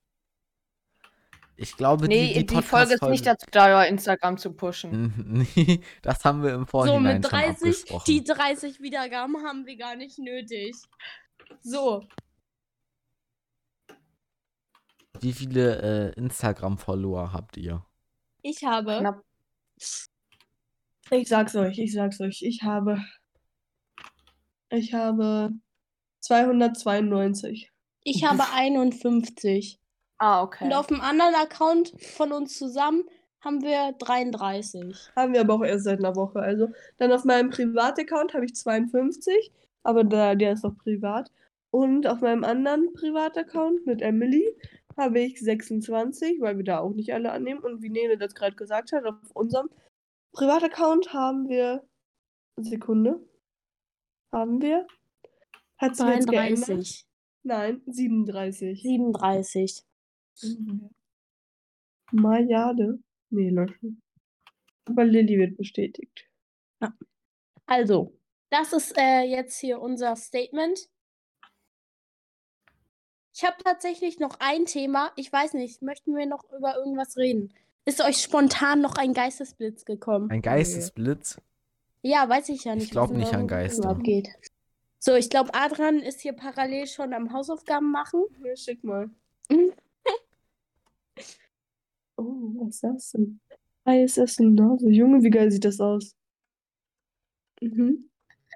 [1.57, 5.45] Ich glaube, Nee, die, die, die, Folge ist nicht dazu da, euer Instagram zu pushen.
[5.55, 8.03] Nee, das haben wir im so Vorhinein mit schon 30, abgesprochen.
[8.07, 10.75] die 30 Wiedergaben haben wir gar nicht nötig.
[11.61, 12.03] So,
[15.21, 17.85] Wie viele äh, Instagram-Follower habt ihr?
[18.45, 19.23] ich habe Knapp.
[21.11, 22.41] Ich sag's euch, ich sag's euch.
[22.43, 23.03] Ich habe.
[24.69, 25.51] Ich habe
[26.19, 27.71] 292.
[28.03, 29.79] Ich habe 51.
[30.17, 30.65] Ah, okay.
[30.65, 33.03] Und auf dem anderen Account von uns zusammen
[33.41, 35.11] haben wir 33.
[35.15, 36.39] Haben wir aber auch erst seit einer Woche.
[36.39, 39.51] Also dann auf meinem Privataccount habe ich 52,
[39.83, 41.31] aber da, der ist noch privat.
[41.69, 44.47] Und auf meinem anderen Privataccount mit Emily
[44.97, 47.61] habe ich 26, weil wir da auch nicht alle annehmen.
[47.61, 49.69] Und wie Nele das gerade gesagt hat, auf unserem
[50.33, 51.87] Privataccount haben wir.
[52.57, 53.19] Sekunde.
[54.31, 54.87] Haben wir.
[55.77, 56.67] Hat sie jetzt geändert?
[56.67, 57.05] 33.
[57.43, 58.81] Nein, 37.
[58.81, 59.83] 37.
[60.41, 60.89] Mhm.
[62.11, 62.99] Majade?
[63.29, 64.01] Nee, löschen.
[64.85, 66.29] Aber Lilly wird bestätigt.
[67.65, 68.17] Also,
[68.51, 70.87] das ist äh, jetzt hier unser Statement.
[73.35, 75.11] Ich habe tatsächlich noch ein Thema.
[75.17, 77.53] Ich weiß nicht, möchten wir noch über irgendwas reden?
[77.83, 80.31] Ist euch spontan noch ein Geistesblitz gekommen?
[80.31, 81.41] Ein Geistesblitz?
[82.01, 82.85] Ja, weiß ich ja nicht.
[82.85, 83.79] Ich glaub was nicht in an Geister.
[83.79, 84.29] überhaupt Geht.
[84.99, 88.23] So, ich glaube, Adrian ist hier parallel schon am Hausaufgaben machen.
[88.43, 89.09] Ja, schick mal.
[92.17, 93.41] Oh, was ist das denn?
[93.83, 94.89] ISS in Nase.
[94.89, 96.15] Junge, wie geil sieht das aus?
[97.59, 98.09] Mhm.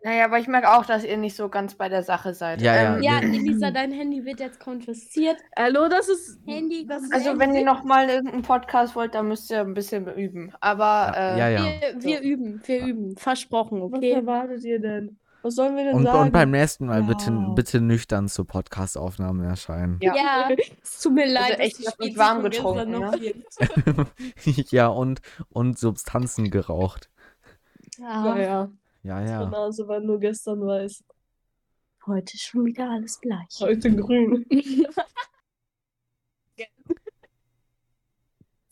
[0.03, 2.61] Naja, aber ich merke auch, dass ihr nicht so ganz bei der Sache seid.
[2.61, 5.37] Ja, ja, Ähm, Ja, Elisa, dein Handy wird jetzt konfisziert.
[5.57, 6.39] Hallo, das ist.
[6.45, 7.13] Handy das ist.
[7.13, 10.53] Also, wenn ihr nochmal irgendeinen Podcast wollt, dann müsst ihr ein bisschen üben.
[10.61, 11.63] Aber Ja, äh, ja, ja.
[11.63, 13.17] Wir, wir üben, wir üben.
[13.17, 14.11] Versprochen, Was okay?
[14.11, 15.17] erwartet ihr denn?
[15.41, 16.19] Was sollen wir denn Und, sagen?
[16.19, 17.53] und beim nächsten Mal bitte, Ja.
[17.55, 19.97] bitte nüchtern zur Podcastaufnahme erscheinen.
[20.01, 20.13] Ja.
[20.13, 20.49] Ja,
[20.83, 24.05] es tut mir leid, echt dass die was mit Spezi warm getrunken, ne?
[24.71, 27.09] ja, und, und Substanzen geraucht.
[27.97, 28.69] Ja, Naja,
[29.03, 29.41] Ja, ja.
[29.41, 29.49] ja.
[29.49, 31.03] Nase war nur gestern weiß.
[32.05, 33.59] heute ist schon wieder alles gleich.
[33.59, 34.45] Heute grün.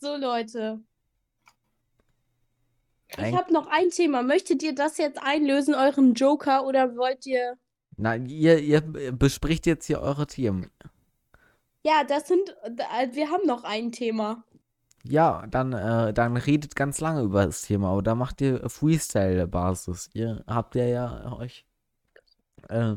[0.00, 0.80] So, Leute.
[3.10, 4.22] Ich habe noch ein Thema.
[4.22, 7.58] Möchtet ihr das jetzt einlösen, euren Joker, oder wollt ihr.
[7.96, 10.70] Nein, ihr, ihr bespricht jetzt hier eure Themen.
[11.82, 12.54] Ja, das sind.
[13.12, 14.44] Wir haben noch ein Thema.
[15.04, 20.10] Ja, dann, äh, dann redet ganz lange über das Thema oder macht ihr Freestyle-Basis.
[20.12, 21.64] Ihr habt ja, ja euch
[22.68, 22.96] äh,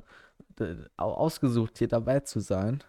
[0.97, 2.83] ausgesucht, hier dabei zu sein.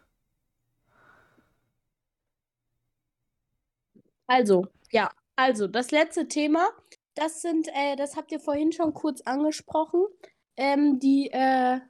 [4.27, 5.11] Also, ja.
[5.37, 6.69] Also, das letzte Thema,
[7.15, 10.05] das sind, äh, das habt ihr vorhin schon kurz angesprochen.
[10.57, 11.81] Ähm, die äh,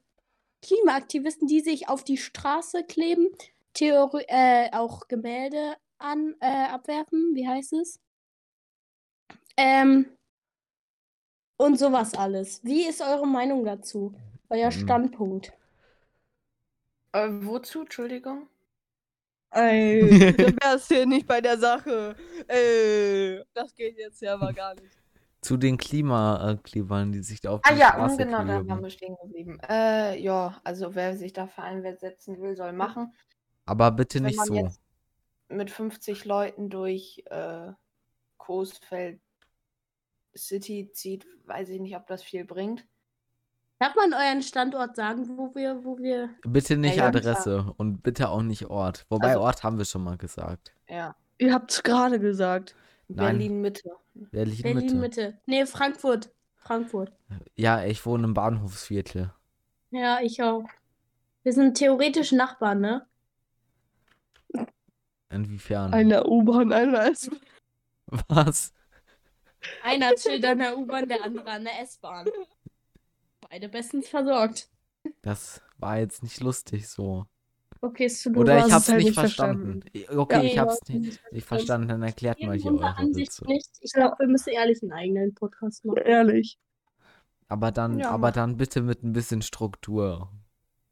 [0.63, 3.29] Klimaaktivisten, die sich auf die Straße kleben,
[3.75, 8.01] Theorie, äh, auch Gemälde an, äh, abwerfen, wie heißt es?
[9.57, 10.07] Ähm,
[11.57, 12.63] und sowas alles.
[12.63, 14.15] Wie ist eure Meinung dazu?
[14.51, 14.71] Euer Mhm.
[14.71, 15.55] Standpunkt?
[17.13, 17.81] äh, wozu?
[17.83, 18.49] Entschuldigung.
[19.51, 20.01] Ey,
[20.39, 22.17] du wärst hier nicht bei der Sache.
[22.49, 24.97] Ey, das geht jetzt ja aber gar nicht.
[25.43, 28.69] Zu den Klimaklebern, die sich da auf Ah die ja, Straße genau, da kleben.
[28.69, 29.59] waren wir stehen geblieben.
[29.69, 33.13] Äh, ja, also wer sich dafür einsetzen will, soll machen.
[33.67, 34.55] Aber bitte Wenn nicht so.
[34.55, 34.81] jetzt
[35.57, 37.73] mit 50 Leuten durch äh,
[38.39, 39.21] Coesfeld
[40.37, 42.87] City zieht, weiß ich nicht, ob das viel bringt.
[43.79, 46.31] Darf man euren Standort sagen, wo wir, wo wir.
[46.43, 49.07] Bitte nicht ja, Adresse und bitte auch nicht Ort.
[49.09, 50.73] Wobei Also- Ort haben wir schon mal gesagt.
[50.89, 52.77] Ja, Ihr habt's gerade gesagt.
[53.09, 53.91] Berlin Mitte.
[54.15, 54.95] Berlin, Berlin Mitte.
[54.97, 55.41] Mitte.
[55.47, 56.31] Nee, Frankfurt.
[56.55, 57.13] Frankfurt.
[57.57, 59.33] Ja, ich wohne im Bahnhofsviertel.
[59.91, 60.63] Ja, ich auch.
[61.43, 63.07] Wir sind theoretisch Nachbarn, ne?
[65.33, 65.93] Inwiefern?
[65.95, 67.41] Einer U-Bahn, einer S-Bahn.
[68.29, 68.73] Was?
[69.83, 72.27] Einer chillt an der U-Bahn, der andere an der S-Bahn.
[73.49, 74.69] Beide bestens versorgt.
[75.23, 77.27] Das war jetzt nicht lustig so.
[77.81, 79.83] Okay, es tut Oder ich hab's es halt nicht verstanden.
[79.83, 80.19] verstanden.
[80.21, 80.43] Okay, Ja.
[80.45, 83.45] ich hab's nicht, nicht verstanden, dann erklärt mal hier eure Ansicht Witze.
[83.47, 83.71] nicht.
[83.81, 85.97] Ich glaube, wir müssen ehrlich einen eigenen Podcast machen.
[86.05, 86.59] Ehrlich.
[87.49, 90.31] Aber dann, Ja, aber dann bitte mit ein bisschen Struktur.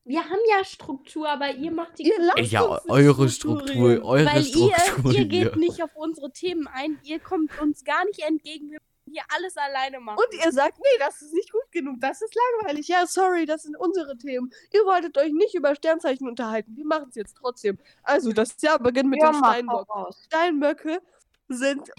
[0.05, 4.03] Wir haben ja Struktur, aber ihr macht die Ihr lasst Ja, uns eure Struktur, strukturieren.
[4.03, 8.05] eure Weil Struktur ihr, ihr geht nicht auf unsere Themen ein, ihr kommt uns gar
[8.07, 10.19] nicht entgegen, wir müssen hier alles alleine machen.
[10.19, 12.89] Und ihr sagt, nee, das ist nicht gut genug, das ist langweilig.
[12.89, 14.51] Ja, sorry, das sind unsere Themen.
[14.73, 16.77] Ihr wolltet euch nicht über Sternzeichen unterhalten.
[16.77, 17.79] Wir machen es jetzt trotzdem.
[18.03, 20.15] Also, das Jahr beginnt mit ja, dem Steinbock.
[20.27, 21.03] Steinböcke
[21.49, 21.91] sind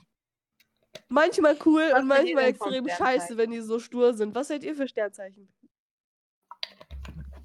[1.07, 4.33] manchmal cool Was und manchmal extrem scheiße, wenn die so stur sind.
[4.33, 5.47] Was seid ihr für Sternzeichen?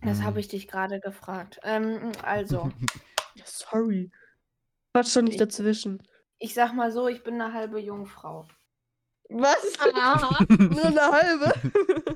[0.06, 0.24] Das Hm.
[0.24, 1.58] habe ich dich gerade gefragt.
[1.62, 2.70] Ähm, also,
[3.34, 4.10] Ja, sorry.
[4.94, 6.02] Quatsch schon nicht Ich- dazwischen.
[6.38, 8.46] ich sag mal so, ich bin eine halbe Jungfrau.
[9.28, 9.72] Was?
[9.80, 10.38] Aha.
[10.48, 11.52] Nur eine halbe?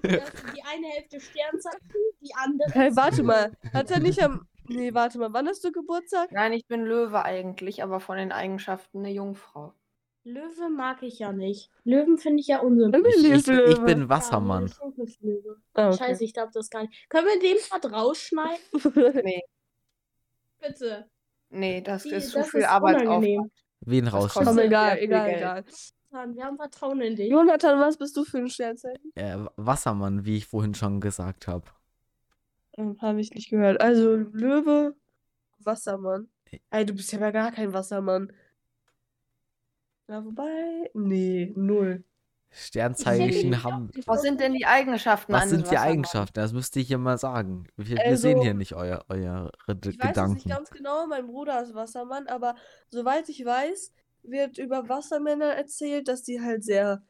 [0.02, 1.80] Das ist die eine Hälfte Sternzeichen,
[2.20, 2.70] die andere.
[2.72, 3.52] Hey, warte mal.
[3.74, 4.46] Hat er nicht am.
[4.68, 5.32] Nee, warte mal.
[5.32, 6.30] Wann hast du Geburtstag?
[6.30, 9.74] Nein, ich bin Löwe eigentlich, aber von den Eigenschaften eine Jungfrau.
[10.24, 11.70] Löwe mag ich ja nicht.
[11.84, 13.16] Löwen finde ich ja unsympathisch.
[13.16, 14.66] Ich, ich, ich bin Wassermann.
[15.22, 15.30] Ja.
[15.74, 15.96] Ah, okay.
[15.98, 17.08] Scheiße, ich darf das gar nicht.
[17.08, 18.58] Können wir den Part rausschneiden?
[19.24, 19.42] Nee,
[20.60, 21.08] Bitte.
[21.48, 23.08] nee, das Die, ist zu viel ist Arbeitsaufwand.
[23.08, 23.50] unangenehm.
[23.80, 24.58] Wen Das Komm, rausschneiden?
[24.60, 25.64] egal, egal, egal.
[26.34, 27.30] Wir haben Vertrauen in dich.
[27.30, 29.12] Jonathan, was bist du für ein Sternzeichen?
[29.14, 31.64] Äh, Wassermann, wie ich vorhin schon gesagt habe.
[32.76, 33.80] Ähm, Habe ich nicht gehört.
[33.80, 34.94] Also Löwe,
[35.60, 36.28] Wassermann.
[36.70, 38.32] Ey, du bist ja mal gar kein Wassermann.
[40.10, 40.90] Ja, wobei.
[40.94, 42.02] Nee, null.
[42.50, 43.90] Sternzeichen Ich haben.
[43.94, 45.78] Ich Was sind denn die Eigenschaften Was sind die?
[45.78, 46.34] Eigenschaften?
[46.34, 47.68] Das müsste ich hier mal sagen.
[47.76, 50.48] Wir, wir Also, sehen hier nicht euer, eure Ich weiß es nicht Gedanken.
[50.48, 52.56] ganz genau, mein Bruder ist Wassermann, aber
[52.88, 53.92] soweit ich weiß,
[54.24, 57.02] wird über Wassermänner erzählt, dass die halt sehr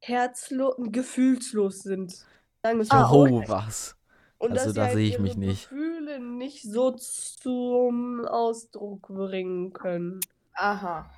[0.00, 2.12] herzlos und gefühlslos sind.
[2.62, 3.12] Sagen wir es mal Ah.
[3.12, 3.94] Oh, was?
[4.38, 5.68] Und also dass da sie halt sehe ich ihre mich nicht.
[5.68, 10.20] Gefühle nicht so zum Ausdruck bringen können.
[10.54, 11.10] Aha.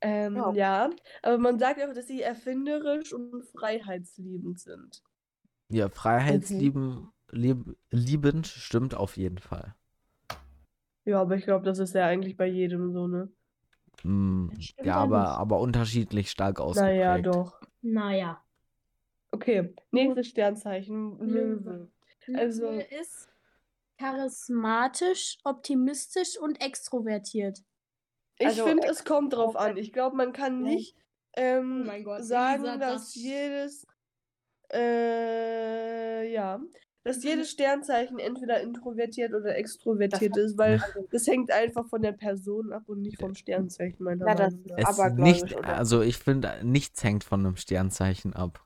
[0.00, 0.52] Ähm, Ja.
[0.52, 0.90] ja,
[1.22, 5.02] aber man sagt auch, dass sie erfinderisch und freiheitsliebend sind.
[5.70, 9.74] Ja, Freiheitslieben lieb, liebend stimmt auf jeden Fall.
[11.04, 13.30] Ja, aber ich glaube, das ist ja eigentlich bei jedem so, ne?
[14.04, 14.50] Mm,
[14.82, 15.28] ja, aber, nicht.
[15.30, 16.98] aber unterschiedlich stark ausgeprägt.
[16.98, 17.60] Naja, doch.
[17.82, 18.42] Naja.
[19.30, 21.90] Okay, nächstes Sternzeichen, Löwe.
[22.34, 23.28] Also- Löwe ist
[23.98, 27.62] charismatisch, optimistisch und extrovertiert.
[28.38, 29.76] Ich Also, finde, äh, es kommt drauf an.
[29.76, 30.72] Ich glaube, man kann Ja.
[30.72, 30.96] nicht
[31.36, 33.86] ähm, Oh mein Gott, sagen, Elisa, dass das- jedes,
[34.72, 36.60] äh, ja,
[37.04, 42.02] dass jedes Sternzeichen entweder introvertiert oder extrovertiert Das- ist, weil Also, das hängt einfach von
[42.02, 45.24] der Person ab und nicht vom Sternzeichen, meiner Ja, das Meinung nach.
[45.24, 45.76] nicht, oder?
[45.76, 48.64] also ich finde, nichts hängt von einem Sternzeichen ab.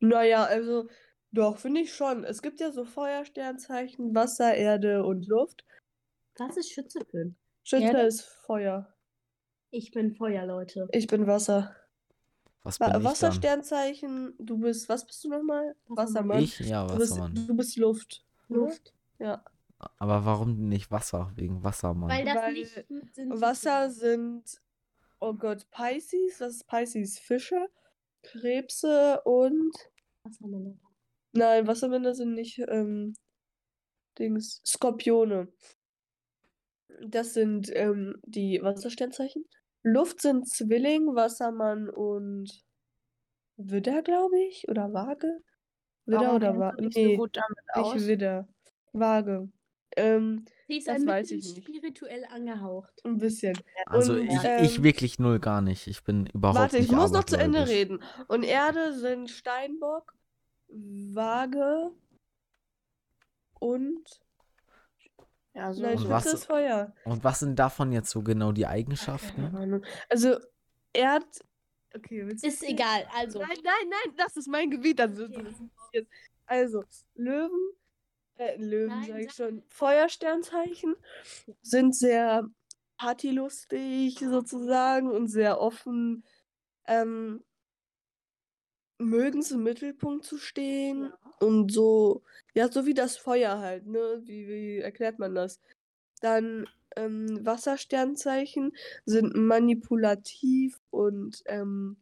[0.00, 0.88] Naja, also,
[1.32, 2.24] doch, finde ich schon.
[2.24, 5.64] Es gibt ja so Feuersternzeichen, Wasser, Erde und Luft.
[6.36, 7.36] Das ist Schützefilm.
[7.68, 8.00] Schütze Erde?
[8.06, 8.94] ist Feuer.
[9.70, 10.88] Ich bin Feuer, Leute.
[10.92, 11.76] Ich bin Wasser.
[12.62, 13.04] Was Wa bin ich dann?
[13.04, 15.76] Wassersternzeichen, du bist, was bist du nochmal?
[15.88, 16.42] Wassermann.
[16.42, 16.58] Ich?
[16.60, 17.46] Ja, Du bist, Wassermann.
[17.46, 18.24] du bist Luft.
[18.48, 18.94] Luft.
[19.18, 19.44] Ja.
[19.98, 21.30] Aber warum nicht Wasser?
[21.36, 22.08] Wegen Wassermann.
[22.08, 24.44] Weil das Weil nicht Sinn Wasser sind,
[25.20, 26.40] oh Gott, Pisces.
[26.40, 27.18] Was ist Pisces?
[27.18, 27.68] Fische,
[28.22, 29.72] Krebse und.
[30.22, 30.74] Wassermänner.
[31.32, 33.14] Nein, Wassermänner sind nicht ähm,
[34.18, 34.62] Dings.
[34.64, 35.48] Skorpione.
[37.06, 39.44] Das sind ähm, die Wassersternzeichen.
[39.82, 42.50] Luft sind Zwilling, Wassermann und
[43.56, 44.68] Widder, glaube ich.
[44.68, 45.40] Oder Waage?
[46.06, 46.88] Widder warum oder Waage?
[46.94, 47.94] Nee, so gut damit aus?
[47.94, 48.48] nicht Widder.
[48.92, 49.48] Waage.
[49.96, 51.66] Ähm, Sie ist Das ein weiß ich nicht.
[51.66, 52.92] spirituell angehaucht.
[53.04, 53.58] ein bisschen.
[53.86, 55.86] Also und, ich, ich ähm, wirklich null gar nicht.
[55.86, 58.02] Ich bin überhaupt Warte, ich nicht muss noch zu Ende reden.
[58.28, 60.14] Und Erde sind Steinbock,
[60.68, 61.90] Waage
[63.58, 64.20] und.
[65.54, 66.94] Ja, so Und was- ist Feuer.
[67.04, 69.82] Und was sind davon jetzt so genau die Eigenschaften?
[70.08, 70.38] Also,
[70.92, 71.24] Erd.
[71.94, 73.38] Okay, willst du Ist egal, also.
[73.40, 75.00] Nein, nein, nein, das ist mein Gebiet.
[75.00, 75.42] Also, Okay.
[75.42, 76.04] das
[76.46, 76.84] also
[77.14, 77.72] Löwen,
[78.36, 80.96] äh, Löwen sage ich schon, Feuersternzeichen
[81.62, 82.48] sind sehr
[82.98, 86.24] partylustig sozusagen und sehr offen,
[86.86, 87.42] ähm,
[88.98, 92.22] mögen es im Mittelpunkt zu stehen und so,
[92.54, 94.22] ja, so wie das Feuer halt, ne?
[94.24, 95.60] Wie, wie erklärt man das?
[96.20, 98.72] Dann ähm, Wassersternzeichen
[99.04, 101.96] sind manipulativ und ähm,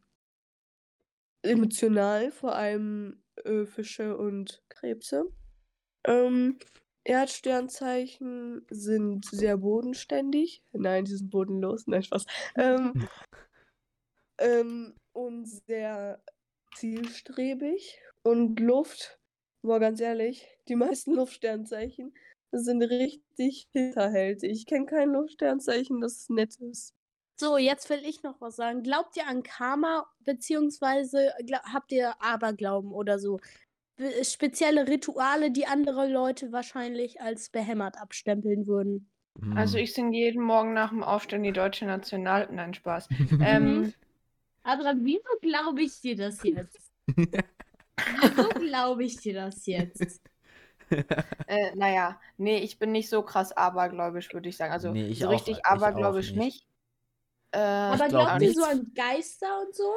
[1.43, 5.31] emotional, vor allem äh, Fische und Krebse.
[6.05, 6.59] Ähm,
[7.05, 10.63] Erdsternzeichen sind sehr bodenständig.
[10.73, 11.87] Nein, die sind bodenlos.
[11.87, 12.27] Nein, Spaß.
[12.57, 12.93] Ähm,
[14.39, 16.21] ähm, und sehr
[16.79, 17.99] zielstrebig.
[18.23, 19.19] Und Luft,
[19.63, 22.15] boah, ganz ehrlich, die meisten Luftsternzeichen
[22.53, 24.51] sind richtig hinterhältig.
[24.51, 26.95] Ich kenne kein Luftsternzeichen, das nett ist.
[27.39, 28.83] So, jetzt will ich noch was sagen.
[28.83, 33.41] Glaubt ihr an Karma, beziehungsweise gla- habt ihr Aberglauben oder so?
[33.97, 39.11] Be- Spezielle Rituale, die andere Leute wahrscheinlich als behämmert abstempeln würden.
[39.55, 42.49] Also ich singe jeden Morgen nach dem Aufstehen die deutsche National...
[42.51, 43.09] Nein, Spaß.
[43.43, 43.93] ähm,
[44.67, 46.91] Adrian, wieso glaube ich dir das jetzt?
[47.07, 50.21] wieso glaube ich dir das jetzt?
[51.47, 54.73] äh, naja, nee, ich bin nicht so krass abergläubisch, würde ich sagen.
[54.73, 56.39] Also Nee, ich so auch- richtig ich abergläubisch nicht.
[56.39, 56.67] nicht.
[57.53, 59.93] Äh, Aber glaub glaubt ihr so an Geister und so?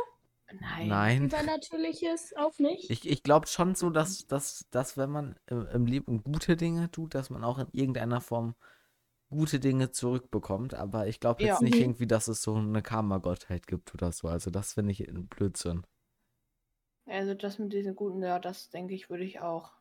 [0.61, 0.87] nein.
[0.87, 1.25] Nein.
[1.25, 2.89] Übernatürliches auch nicht?
[2.89, 6.89] Ich, ich glaube schon so, dass, dass, dass wenn man im, im Leben gute Dinge
[6.89, 8.55] tut, dass man auch in irgendeiner Form
[9.29, 10.73] gute Dinge zurückbekommt.
[10.73, 11.61] Aber ich glaube jetzt Ja.
[11.61, 11.81] nicht Mhm.
[11.81, 14.27] irgendwie, dass es so eine Karma-Gottheit gibt oder so.
[14.27, 15.85] Also das finde ich ein Blödsinn.
[17.07, 19.73] Also das mit diesen guten, ja, das denke ich, würde ich auch.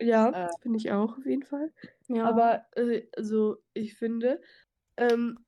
[0.00, 0.48] Ja, Äh.
[0.60, 1.72] finde ich auch auf jeden Fall.
[2.08, 2.26] ja.
[2.28, 4.40] Aber äh, also ich finde,
[4.98, 5.45] ähm,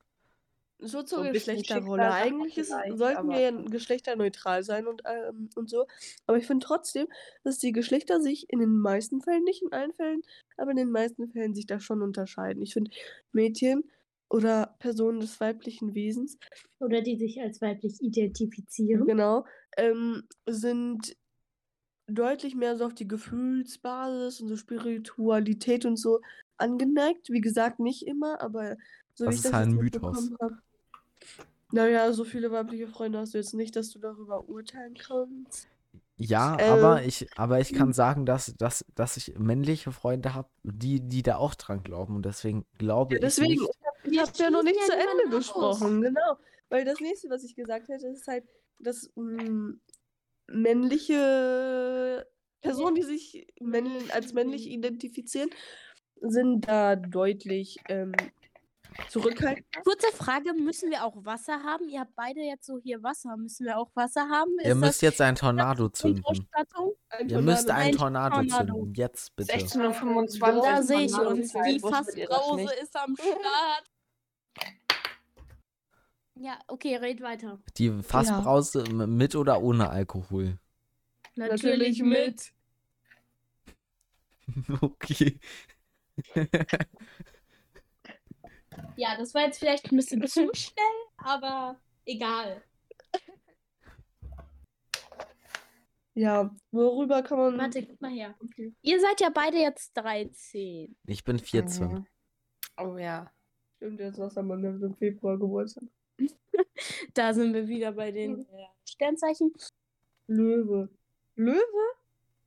[0.80, 2.12] so zur So Geschlechterrolle.
[2.12, 5.86] Eigentlich ist, sollten wir ja geschlechterneutral sein und, ähm, und so.
[6.26, 7.06] Aber ich finde trotzdem,
[7.44, 10.22] dass die Geschlechter sich in den meisten Fällen, nicht in allen Fällen,
[10.56, 12.62] aber in den meisten Fällen sich da schon unterscheiden.
[12.62, 12.90] Ich finde,
[13.32, 13.90] Mädchen
[14.30, 16.38] oder Personen des weiblichen Wesens,
[16.80, 19.06] Oder die sich als weiblich identifizieren.
[19.06, 19.44] genau,
[19.76, 21.16] ähm, sind
[22.06, 26.20] deutlich mehr so auf die Gefühlsbasis und so Spiritualität und so
[26.56, 27.30] angeneigt.
[27.30, 28.76] Wie gesagt, nicht immer, aber
[29.14, 30.30] so Das wie ich ist das halt ein Mythos.
[31.70, 35.68] Naja, so viele weibliche Freunde hast du jetzt nicht, dass du darüber urteilen kannst.
[36.20, 40.48] Ja, Äh, aber ich, aber ich kann sagen, dass, dass, dass ich männliche Freunde habe,
[40.64, 42.16] die, die da auch dran glauben.
[42.16, 43.78] Und deswegen glaube Ja, deswegen, ich nicht.
[44.04, 46.38] ich habe ja noch nicht zu Ende gesprochen, genau.
[46.70, 48.44] Weil das nächste, was ich gesagt hätte, ist halt,
[48.78, 49.74] dass mh,
[50.48, 52.26] männliche
[52.60, 55.50] Personen, die sich männlich, als männlich identifizieren,
[56.20, 58.12] sind da deutlich ähm,
[59.08, 59.66] zurückhaltend.
[59.84, 61.88] Kurze Frage, müssen wir auch Wasser haben?
[61.88, 63.36] Ihr habt beide jetzt so hier Wasser.
[63.36, 64.50] Müssen wir auch Wasser haben?
[64.64, 66.24] Ihr müsst das jetzt ein Tornado zünden.
[67.10, 67.80] Ein Ihr müsst Tornado.
[67.82, 68.72] ein Ein Tornado Tornado.
[68.74, 68.94] zünden.
[68.94, 69.52] Jetzt bitte.
[69.56, 70.62] 16.25 Uhr.
[70.62, 71.52] Da sehe ich uns.
[71.52, 73.84] Die Fassbrause ist am Start.
[76.40, 77.58] Ja, okay, red weiter.
[77.76, 80.58] Die Fassbrause m- mit oder ohne Alkohol?
[81.36, 82.52] Natürlich mit.
[84.80, 85.38] Okay.
[88.96, 90.84] Ja, das war jetzt vielleicht ein bisschen zu schnell,
[91.18, 92.62] aber egal.
[96.14, 97.58] Ja, worüber kann man.
[97.58, 98.34] Warte, gib mal her.
[98.82, 100.96] Ihr seid ja beide jetzt 13.
[101.06, 101.86] Ich bin 14.
[101.88, 102.06] Mhm.
[102.76, 103.30] Oh ja.
[103.76, 105.84] Stimmt, jetzt was haben wir im Februar Geburtstag.
[107.14, 109.52] Da sind wir wieder bei den äh, Sternzeichen.
[110.26, 110.88] Löwe.
[111.36, 111.62] Löwe?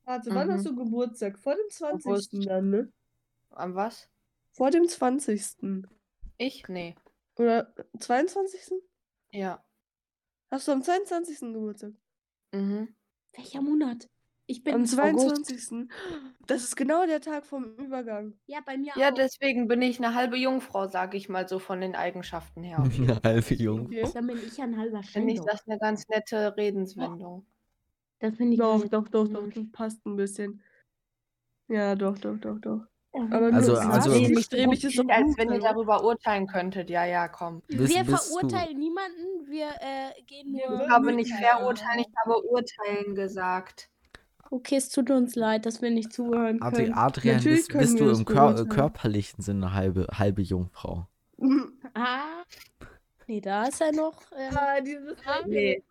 [0.04, 0.52] Warte, wann Mhm.
[0.54, 1.38] hast du Geburtstag?
[1.40, 2.06] Vor dem 20.
[2.12, 2.48] August.
[2.48, 2.92] dann, ne?
[3.52, 4.10] Am was?
[4.52, 5.42] Vor dem 20.
[6.38, 6.68] Ich?
[6.68, 6.96] Nee.
[7.38, 8.74] Oder 22.
[9.32, 9.64] Ja.
[10.50, 11.40] Hast du am 22.
[11.54, 11.94] Geburtstag?
[12.52, 12.96] Mhm.
[13.34, 14.10] Welcher Monat?
[14.48, 15.46] Ich bin Am August.
[15.46, 15.90] 22.
[16.46, 18.38] Das ist genau der Tag vom Übergang.
[18.48, 19.14] Ja, bei mir Ja, auch.
[19.14, 22.80] deswegen bin ich eine halbe Jungfrau, sage ich mal so von den Eigenschaften her.
[22.84, 23.86] Eine halbe Jung.
[23.86, 24.10] Okay.
[24.14, 27.46] Dann bin ich ein halber Finde ich das eine ganz nette Redenswendung.
[28.20, 30.62] Das finde ich Doch, doch, doch, doch, das passt ein bisschen.
[31.70, 32.91] Ja, doch, doch, doch, doch.
[33.14, 35.64] Aber Also- also- nicht strebig ist doch Als gut, wenn ihr hallo.
[35.64, 36.90] darüber urteilen könntet.
[36.90, 37.62] Ja, ja, komm.
[37.68, 40.82] Bist- wir bist du- verurteilen niemanden, wir äh, gehen nur.
[40.82, 41.58] Ich habe nicht nicht urteilen.
[41.58, 43.90] verurteilen, ich habe urteilen gesagt.
[44.50, 46.94] Okay, es tut uns leid, dass wir nicht zuhören können.
[46.94, 51.08] Adrian, Natürlich bist, können bist wir du im Kör körperlichen Sinne eine halbe, halbe Jungfrau?
[51.94, 52.44] Ah.
[53.28, 54.22] Nee, da ist er noch.
[54.32, 55.84] Äh, ah, dieses Nee.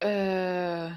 [0.00, 0.90] Äh,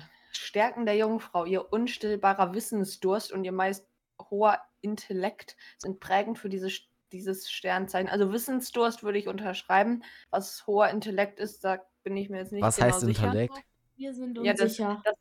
[0.47, 3.85] Stärken der Jungfrau, ihr unstillbarer Wissensdurst und ihr meist
[4.29, 6.69] hoher Intellekt sind prägend für diese,
[7.11, 8.07] dieses Sternzeichen.
[8.09, 10.03] Also Wissensdurst würde ich unterschreiben.
[10.29, 13.25] Was hoher Intellekt ist, da bin ich mir jetzt nicht Was genau heißt sicher.
[13.25, 13.55] Intellekt?
[13.97, 15.01] wir sind Ja, das, unsicher.
[15.03, 15.15] das,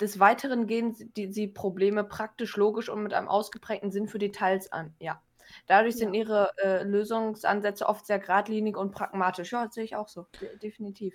[0.00, 4.18] des Weiteren gehen sie, die, sie Probleme praktisch, logisch und mit einem ausgeprägten Sinn für
[4.18, 4.94] Details an.
[4.98, 5.22] Ja.
[5.68, 9.52] Dadurch sind ihre äh, Lösungsansätze oft sehr geradlinig und pragmatisch.
[9.52, 10.26] Ja, das sehe ich auch so.
[10.40, 11.14] De definitiv.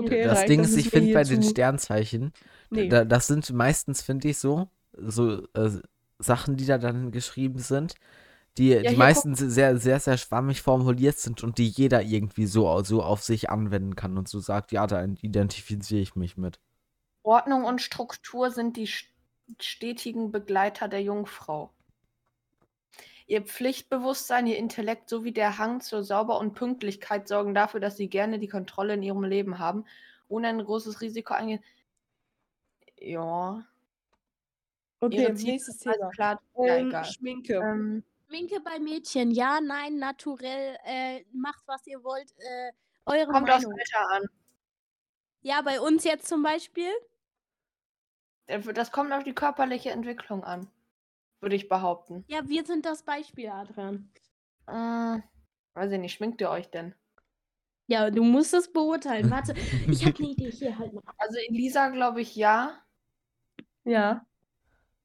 [0.00, 2.32] Okay, das reicht, Ding ist, ich finde bei den zu- Sternzeichen,
[2.70, 2.96] Nee.
[2.96, 5.70] da, das sind meistens, finde ich, so, so äh,
[6.18, 7.94] Sachen, die da dann geschrieben sind,
[8.58, 12.82] die, Ja, die meisten sehr, sehr, sehr schwammig formuliert sind und die jeder irgendwie so,
[12.84, 16.60] so auf sich anwenden kann und so sagt, ja, da identifiziere ich mich mit.
[17.22, 19.08] Ordnung und Struktur sind die st-
[19.58, 21.72] stetigen Begleiter der Jungfrau.
[23.30, 28.08] Ihr Pflichtbewusstsein, ihr Intellekt sowie der Hang zur Sauber und Pünktlichkeit sorgen dafür, dass sie
[28.08, 29.84] gerne die Kontrolle in ihrem Leben haben,
[30.26, 31.62] ohne ein großes Risiko eingehen.
[32.98, 33.64] Ja.
[34.98, 36.10] Okay, nächstes sind Thema.
[36.10, 37.04] Klar, ja, Ähm, egal.
[37.04, 37.54] Schminke.
[37.54, 42.72] Ähm, Schminke bei Mädchen, ja, nein, naturell, äh, macht was ihr wollt, äh,
[43.06, 43.78] eure kommt aufs Meinung.
[43.78, 44.22] Alter an.
[45.42, 46.90] Ja, bei uns jetzt zum Beispiel.
[48.48, 50.68] Äh, Das kommt auf die körperliche Entwicklung an,
[51.40, 52.24] würde ich behaupten.
[52.28, 54.10] Ja, wir sind das Beispiel, Adrian.
[54.66, 55.20] Äh,
[55.74, 56.94] weiß ich nicht, schminkt ihr euch denn?
[57.86, 59.30] Ja, du musst es beurteilen.
[59.30, 59.54] Warte,
[59.88, 60.50] ich habe eine Idee.
[60.50, 61.02] Hier, halt mal.
[61.18, 62.80] Also Elisa glaube ich ja,
[63.84, 64.24] Ja.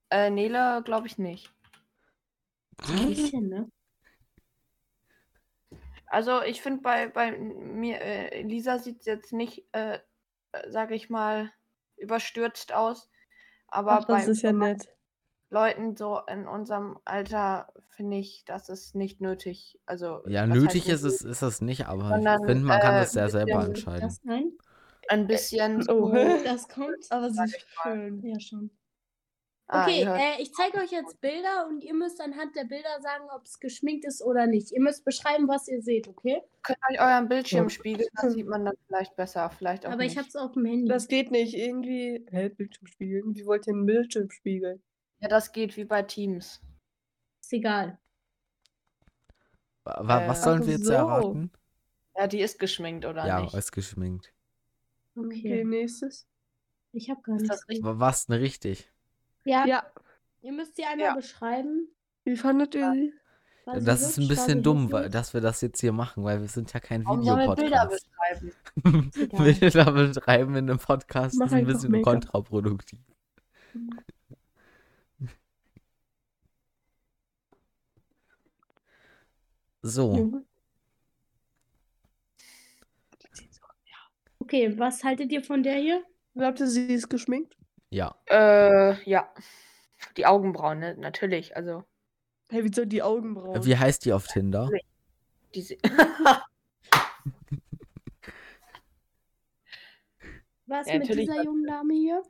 [0.09, 1.51] äh, Nele glaube ich nicht.
[2.87, 3.71] Ein bisschen, ne?
[6.07, 9.99] Also ich finde bei, bei mir, äh, Elisa sieht jetzt nicht, äh,
[10.67, 11.51] sage ich mal,
[11.97, 13.09] überstürzt aus.
[13.67, 14.87] Aber Ach, das bei ist ja nett.
[15.55, 19.79] Leuten so in unserem Alter finde ich, das ist nicht nötig.
[19.85, 22.99] Also Ja, nötig ist es, ist es nicht, aber Sondern, ich finde, man kann äh,
[22.99, 24.11] das sehr selber entscheiden.
[25.07, 25.81] Ein bisschen.
[25.89, 26.09] Oh.
[26.09, 27.05] zu- Das kommt.
[27.09, 28.21] Aber sie Sag ist schön.
[28.25, 28.69] Ja, schon.
[29.67, 32.65] Ah, Okay, ihr hört- äh, ich zeige euch jetzt Bilder und ihr müsst anhand der
[32.65, 34.71] Bilder sagen, ob es geschminkt ist oder nicht.
[34.71, 36.41] Ihr müsst beschreiben, was ihr seht, okay?
[36.63, 40.11] könnt euch euren Bildschirm spiegeln, das sieht man dann vielleicht besser, vielleicht auch Aber nicht.
[40.11, 40.87] ich habe es auf dem Handy.
[40.89, 41.55] Das geht nicht.
[41.55, 42.25] Irgendwie.
[42.29, 43.23] Hä, Bildschirmspiegel.
[43.27, 44.81] Wie wollt ihr einen Bildschirmspiegel?
[45.25, 46.61] Ja, das geht wie bei Teams.
[47.41, 47.97] ist egal.
[49.83, 50.93] Wa- wa- Was Äh, sollen ach wir jetzt so.
[50.93, 51.51] erraten?
[52.17, 53.53] Ja, die ist geschminkt, oder Ja, nicht?
[53.53, 54.33] ist geschminkt.
[55.15, 55.63] Okay, Okay.
[55.63, 56.27] nächstes.
[56.91, 57.51] Ich habe gar Ist nicht.
[57.53, 57.85] das richtig?
[57.85, 58.91] Wa- Was denn richtig?
[59.43, 59.85] Ja, Ja.
[60.41, 61.13] ihr müsst sie einmal Ja.
[61.15, 61.89] beschreiben.
[62.23, 63.13] Wie fandet ihr sie?
[63.65, 64.29] War sie Das ist ein hübsch?
[64.29, 65.13] War bisschen sie dumm, weil, hässlich?
[65.13, 67.89] dass wir das jetzt hier machen, weil wir sind ja kein Warum sollen wir Bilder
[67.89, 68.07] Videopodcast.
[68.75, 69.11] beschreiben?
[69.15, 69.53] Egal.
[69.53, 72.13] Bilder betreiben in einem Podcast Mach ist ein einfach bisschen Make-up.
[72.13, 72.99] kontraproduktiv.
[79.87, 80.43] So, Junge.
[84.39, 86.03] Okay, was haltet ihr von der hier?
[86.33, 87.55] Glaubt ihr, sie ist geschminkt?
[87.91, 88.15] ja.
[88.25, 89.31] Äh, ja.
[90.17, 90.95] Die Augenbrauen, ne?
[90.97, 91.55] Natürlich.
[91.55, 91.83] Also,
[92.49, 93.63] Hey, wie soll die Augenbrauen?
[93.65, 94.69] Wie heißt die auf Tinder?
[95.53, 95.77] die se-
[100.67, 102.23] Was Ja, mit dieser jungen Dame hier?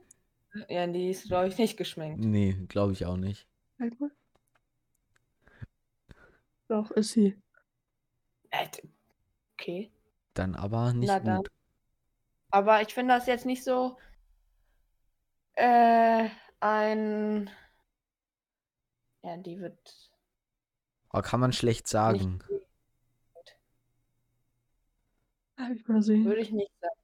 [0.68, 2.20] ja, die ist, glaube ich, nicht geschminkt.
[2.22, 3.48] Nee, glaube ich auch nicht.
[3.78, 4.10] Zeig mal.
[6.68, 7.34] Doch, ist sie.
[8.62, 8.68] Äh,
[9.58, 9.90] Okay.
[10.34, 11.36] Dann aber nicht Na dann.
[11.38, 11.50] gut.
[12.50, 13.96] Aber ich finde das jetzt nicht so
[15.54, 16.28] äh,
[16.60, 17.50] ein.
[19.22, 20.10] Ja, die wird.
[21.08, 22.40] Aber kann man schlecht sagen.
[25.56, 26.26] Darf ich mal sehen?
[26.26, 26.94] Würde ich nicht sagen.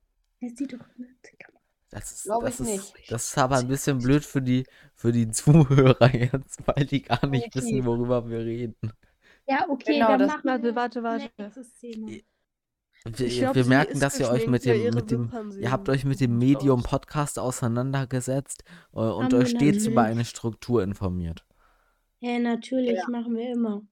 [0.42, 1.12] Der sieht doch nicht.
[1.92, 3.12] Das ist, Glaub das, ich ist, nicht.
[3.12, 7.26] das ist aber ein bisschen blöd für die, für die Zuhörer jetzt, weil die gar
[7.26, 8.92] nicht wissen, worüber wir reden.
[9.52, 11.30] Ja, okay, Genau, dann das- machen Warte, wir warte, warte.
[11.38, 12.22] nächste Szene.
[13.04, 15.88] Wir, Ich glaub, wir merken, dass ihr euch mit ja, dem, mit dem, ihr habt
[15.88, 16.82] euch mit dem Medium.
[16.84, 18.62] Podcast auseinandergesetzt
[18.94, 21.44] äh, und euch stets über eine Struktur informiert.
[22.20, 23.04] Ja, natürlich, Ja.
[23.10, 23.82] machen wir immer.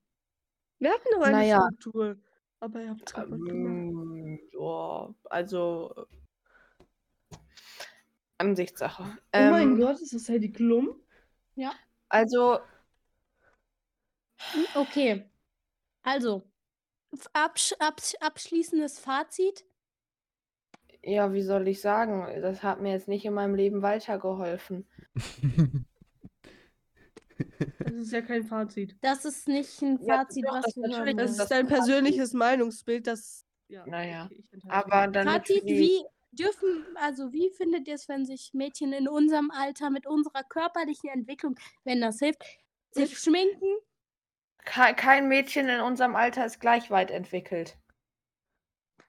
[0.78, 1.68] Wir hatten noch eine Naja.
[1.80, 2.16] Struktur.
[2.60, 3.50] Aber ihr habt es kaputt gemacht.
[3.50, 5.94] Ähm, ja, also.
[5.96, 7.36] äh,
[8.38, 9.02] Ansichtssache.
[9.04, 10.94] Oh mein Ähm, Gott, ist das Heidi Klum?
[12.08, 12.60] Also,
[14.52, 15.29] Hm, Okay.
[16.02, 16.50] Also,
[17.32, 19.64] absch absch abschließendes Fazit.
[21.02, 22.26] ja, wie soll ich sagen?
[22.42, 24.86] Das hat mir jetzt nicht in meinem Leben weitergeholfen.
[27.78, 28.96] Das ist ja kein Fazit.
[29.00, 33.06] Das ist nicht ein Ja, Fazit, doch, was das hören Das ist dein persönliches Meinungsbild,
[33.06, 33.46] das.
[33.68, 38.50] Ja, Naja, okay, Aber damit Fazit, wie dürfen, also wie findet ihr es, wenn sich
[38.52, 42.42] Mädchen in unserem Alter mit unserer körperlichen Entwicklung, wenn das hilft,
[42.92, 43.66] sich schminken?
[44.64, 47.78] Ke- Kein Mädchen in unserem Alter ist gleich weit entwickelt.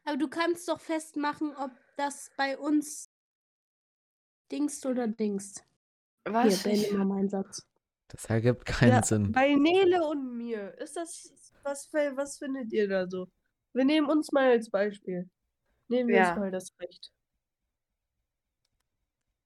[0.05, 3.09] Aber du kannst doch festmachen, ob das bei uns
[4.51, 5.63] dingst oder dingst.
[6.25, 6.63] Hier, Was?
[6.63, 7.67] beende Ich, mal meinen Satz.
[8.07, 9.31] Das ergibt keinen Ja, Sinn.
[9.31, 11.53] Bei Nele und mir, ist das.
[11.63, 13.27] Was, für- was findet ihr da so?
[13.73, 15.29] Wir nehmen uns mal als Beispiel.
[15.87, 16.29] Nehmen wir Ja.
[16.31, 17.11] uns mal das Recht.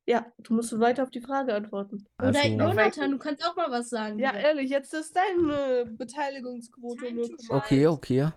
[0.08, 2.06] Ja, du musst weiter auf die Frage antworten.
[2.20, 4.20] Oder Also, Jonathan, du kannst auch mal was sagen.
[4.20, 4.42] Ja, hier.
[4.42, 7.50] ehrlich, jetzt ist deine Beteiligungsquote Time to 0,1.
[7.50, 8.30] okay, okay.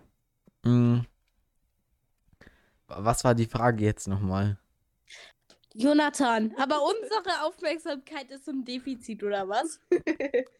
[0.64, 1.00] Mm.
[2.86, 4.58] Was war die Frage jetzt nochmal?
[5.74, 9.80] Jonathan, aber unsere Aufmerksamkeit ist im Defizit, oder was?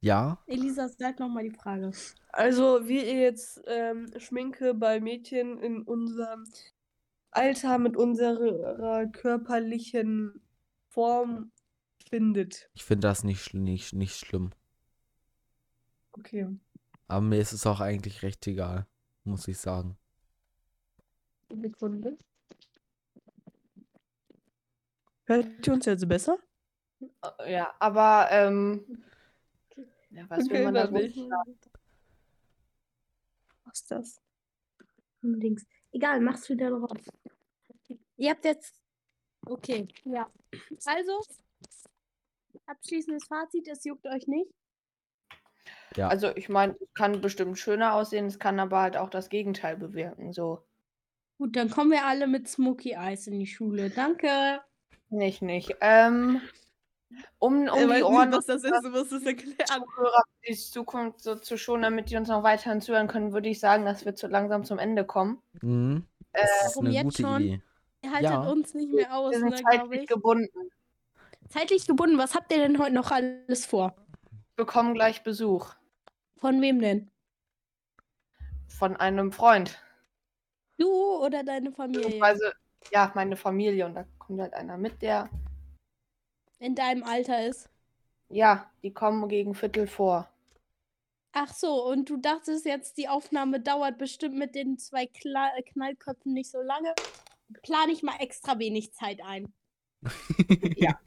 [0.00, 0.38] Ja?
[0.46, 1.90] Elisa, sag nochmal die Frage.
[2.28, 6.44] Also, wie ihr jetzt ähm, Schminke bei Mädchen in unserem
[7.30, 10.40] Alter mit unserer körperlichen
[10.88, 11.52] Form
[12.08, 12.70] findet.
[12.74, 14.50] Ich finde das nicht, nicht, nicht schlimm.
[16.12, 16.48] Okay.
[17.06, 18.86] Aber mir ist es auch eigentlich recht egal,
[19.24, 19.96] muss ich sagen.
[21.50, 22.18] Sekunde.
[25.26, 26.38] Hört ihr uns jetzt besser?
[27.22, 29.04] Äh, Ja, aber ähm,
[30.10, 31.18] ja, was will Okay, man da nicht.
[33.64, 34.20] Was ist das?
[35.22, 35.66] Links.
[35.92, 36.98] Egal, mach's wieder drauf.
[38.16, 38.74] Ihr habt jetzt.
[39.46, 40.30] Okay, ja.
[40.84, 41.20] Also,
[42.66, 44.50] abschließendes Fazit, es juckt euch nicht.
[45.96, 46.08] Ja.
[46.08, 49.76] Also ich meine, es kann bestimmt schöner aussehen, es kann aber halt auch das Gegenteil
[49.76, 50.32] bewirken.
[50.32, 50.64] So.
[51.38, 53.90] Gut, dann kommen wir alle mit Smoky Eyes in die Schule.
[53.90, 54.60] Danke.
[55.08, 55.76] Nicht, nicht.
[55.80, 56.40] Ähm,
[57.38, 59.56] um, um Er die Ohren nicht, was das ist, du musst es erklären.
[59.66, 63.60] Zuhörer die Zukunft so zu schonen, damit die uns noch weiterhin zuhören können, würde ich
[63.60, 65.40] sagen, dass wir zu langsam zum Ende kommen.
[65.62, 66.04] Mhm.
[66.32, 67.42] Das ist Warum eine jetzt gute schon?
[67.42, 67.62] Idee.
[68.02, 68.40] Ihr haltet Ja.
[68.50, 70.08] uns nicht mehr aus, Wir ne, sind glaube zeitlich ich.
[70.08, 70.70] gebunden.
[71.48, 73.96] Zeitlich gebunden, was habt ihr denn heute noch alles vor?
[74.56, 75.74] Wir bekommen gleich Besuch
[76.36, 77.10] Von wem denn?
[78.68, 79.82] von einem Freund.
[80.76, 80.88] Du
[81.24, 82.02] oder deine Familie?
[82.04, 82.52] Beziehungsweise,
[82.92, 83.86] ja, meine Familie.
[83.86, 85.28] Und da kommt halt einer mit, der,
[86.58, 87.68] In deinem Alter ist.
[88.28, 90.28] ja, die kommen gegen Viertel vor.
[91.32, 95.62] Ach so, und du dachtest jetzt, die Aufnahme dauert bestimmt mit den zwei Kla äh,
[95.62, 96.94] Knallköpfen nicht so lange.
[97.62, 99.52] Plane ich mal extra wenig Zeit ein.
[100.76, 100.98] Ja.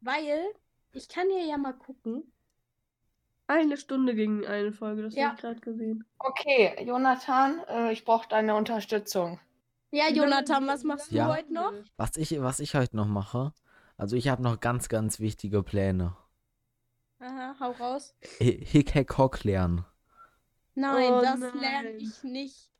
[0.00, 0.44] Weil,
[0.92, 2.32] ich kann hier ja mal gucken.
[3.48, 5.26] Eine Stunde ging eine Folge, das Ja.
[5.26, 6.04] habe ich gerade gesehen.
[6.18, 9.38] Okay, Jonathan, äh, ich brauche deine Unterstützung.
[9.92, 11.26] Ja, Jonathan, was machst Ja.
[11.28, 11.72] du heute noch?
[11.96, 13.52] Was ich, was ich heute noch mache,
[13.96, 16.16] also ich habe noch ganz, ganz wichtige Pläne.
[17.18, 18.14] Aha, hau raus.
[18.40, 19.84] Hi- Hick, Hack, Hock lernen.
[20.74, 22.70] Nein, Oh das lerne ich nicht.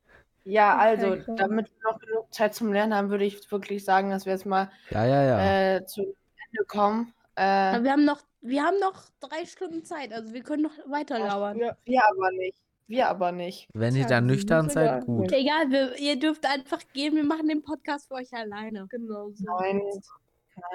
[0.43, 0.83] Ja, Okay,
[1.15, 4.33] also, damit wir noch genug Zeit zum Lernen haben, würde ich wirklich sagen, dass wir
[4.33, 5.75] jetzt mal Ja, ja, ja.
[5.77, 7.13] äh, zu Ende kommen.
[7.35, 11.19] Äh, wir haben noch, wir haben noch drei Stunden Zeit, also wir können noch weiter
[11.19, 11.57] labern.
[11.59, 11.75] Ja.
[11.83, 12.57] wir aber nicht.
[12.87, 13.67] Wir aber nicht.
[13.73, 15.01] Wenn ihr dann nüchtern seid, egal.
[15.05, 15.31] gut.
[15.33, 18.87] Egal, wir, ihr dürft einfach gehen, wir machen den Podcast für euch alleine.
[18.89, 19.43] Genau so.
[19.43, 19.81] Nein,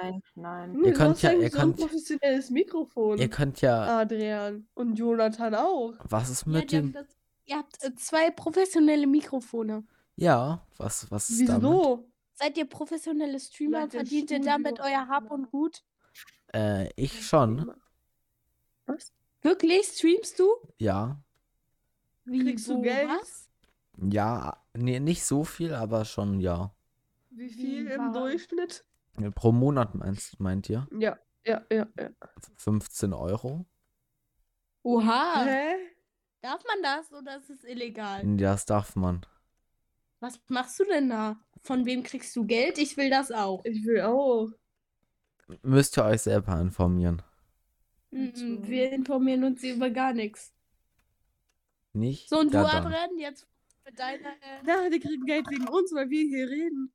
[0.01, 0.73] nein, nein.
[0.73, 3.17] Hm, Ihr könnt ja- ihr so ein könnt- professionelles Mikrofon.
[3.17, 4.67] Ihr könnt ja, Adrian.
[4.73, 5.93] Und Jonathan auch.
[6.03, 7.07] was ist Ja, mit haben dem, das,
[7.45, 9.83] ihr habt äh, zwei professionelle Mikrofone.
[10.15, 11.63] ja, was, was ist damit?
[11.63, 12.09] Wieso?
[12.35, 13.83] Seid ihr professionelle Streamer?
[13.83, 15.83] Ihr Verdient ihr damit euer Hab und Gut?
[16.53, 17.71] Äh, ich schon,
[18.85, 19.11] Was?
[19.41, 19.85] Wirklich?
[19.87, 20.47] Streamst du?
[20.77, 21.19] ja.
[22.25, 23.09] Wie, Kriegst du Geld?
[23.09, 23.49] Was?
[23.97, 26.73] Ja, nee, nicht so viel, aber schon, ja.
[27.31, 28.85] Wie viel Wie im Durchschnitt?
[29.35, 30.87] Pro Monat meinst, meint ihr?
[30.97, 32.09] Ja, ja, ja, ja.
[32.57, 33.65] 15 Euro?
[34.83, 35.45] Oha.
[35.45, 35.75] Hä?
[36.41, 38.21] Darf man das oder ist es illegal?
[38.37, 39.25] Das darf man.
[40.19, 41.39] Was machst du denn da?
[41.63, 42.77] Von wem kriegst du Geld?
[42.77, 43.63] Ich will das auch.
[43.65, 44.49] Ich will auch.
[45.61, 47.21] Müsst ihr euch selber informieren.
[48.11, 50.53] Mhm, Wir informieren uns über gar nichts.
[51.93, 52.29] Nicht?
[52.29, 52.57] So, und du.
[52.59, 53.47] Adrian, jetzt
[53.85, 54.29] mit deiner.
[54.29, 56.91] Äh, Na, die kriegen Geld wegen uns, weil wir hier reden.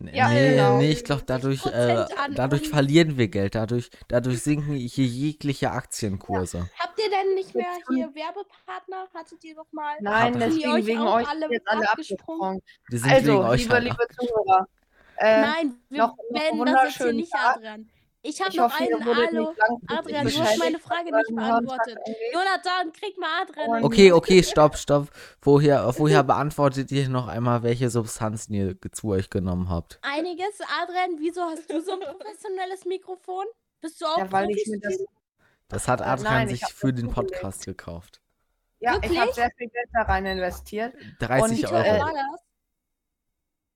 [0.00, 0.78] Nee, Ja, nee, genau.
[0.78, 3.56] nee, ich glaube, dadurch, äh, 60% an dadurch verlieren wir Geld.
[3.56, 6.68] Dadurch, dadurch sinken hier jegliche Aktienkurse.
[6.78, 9.08] habt ihr denn nicht mehr hier Werbepartner?
[9.12, 9.96] Hattet ihr doch mal?
[10.00, 12.62] Nein, Hab- deswegen euch wegen euch alle sind jetzt alle abgesprungen?
[12.92, 14.66] Die sind wegen Also, euch liebe, halt liebe Zuhörer,
[15.16, 17.56] äh, Nein, wir noch- noch beenden das jetzt hier nicht, Tag.
[17.56, 17.90] Adrian.
[18.28, 18.90] Ich habe noch hoffe, einen.
[18.90, 21.98] langfristig Adrian, du hast meine Frage nicht beantwortet.
[22.32, 23.82] Jonathan, krieg mal Adrian.
[23.84, 25.08] Okay, okay, stopp, stopp.
[25.40, 29.98] Vorher, vorher beantwortet ihr noch einmal, welche Substanzen ihr zu euch genommen habt.
[30.02, 30.60] Einiges.
[30.82, 33.46] Adrian, wieso hast du so ein professionelles Mikrofon?
[33.80, 34.98] Bist du auch Ja, weil ich mir das.
[35.68, 37.10] Das hat Äh, Adrian nein, ich sich für den.
[37.10, 38.20] Podcast gekauft.
[38.80, 39.34] Ja, ich habe Wirklich?
[39.34, 40.94] sehr viel Geld da rein investiert.
[41.20, 42.40] 30 Und, äh, Euro war das?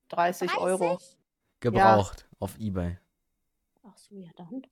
[0.08, 0.98] 30 Euro.
[1.60, 2.98] gebraucht auf Ebay.
[3.84, 4.62] Ach so, ja dann.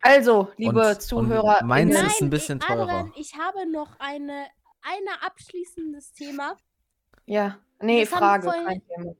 [0.00, 2.82] Also, liebe Und- Zuhörer, und meins innen- ist ein bisschen ich, teurer.
[2.82, 4.46] Adrian, ich habe noch eine,
[4.82, 6.56] eine abschließendes Thema.
[7.26, 9.14] ja, nee, Das Frage, vorhin- kein Thema.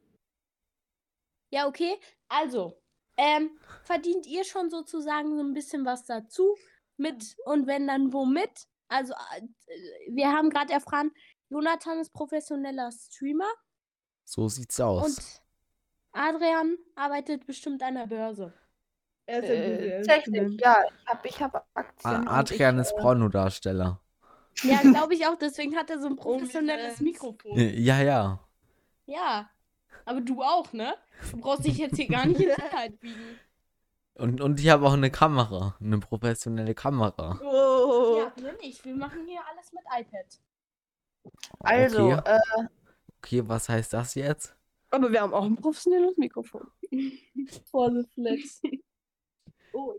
[1.50, 1.98] Ja, okay.
[2.28, 2.80] Also,
[3.16, 6.56] ähm, verdient ihr schon sozusagen so ein bisschen was dazu?
[6.96, 8.66] Mit und wenn dann womit?
[8.88, 9.42] Also, äh,
[10.10, 11.12] wir haben gerade erfahren,
[11.48, 13.50] Jonathan ist professioneller Streamer
[14.24, 15.04] So sieht's aus.
[15.18, 15.42] und
[16.12, 18.52] Adrian arbeitet bestimmt an der Börse.
[19.26, 20.60] Er ist Äh, Technik, Student.
[20.60, 22.10] ja, ich habe ich hab Aktien.
[22.14, 24.00] A- und Adrian ich, ist äh, Pornodarsteller.
[24.62, 27.00] Ja, glaube ich auch, deswegen hat er so ein professionelles.
[27.00, 27.52] Mikrofon.
[27.58, 28.40] Ja, ja.
[29.06, 29.50] Ja.
[30.04, 30.94] Aber du auch, ne?
[31.30, 33.38] Du brauchst dich jetzt hier gar nicht in Sicherheit biegen.
[34.16, 35.74] Und, und ich habe auch eine Kamera.
[35.80, 37.40] Eine professionelle Kamera.
[37.42, 38.84] Oh, wir nicht.
[38.84, 40.26] Wir machen hier alles mit iPad.
[41.60, 42.22] Also, Okay.
[42.36, 42.64] äh,
[43.22, 44.54] Okay, was heißt das jetzt?
[44.90, 46.66] Aber wir haben auch ein professionelles Mikrofon.
[48.14, 48.60] Flex.
[49.74, 49.94] Oh,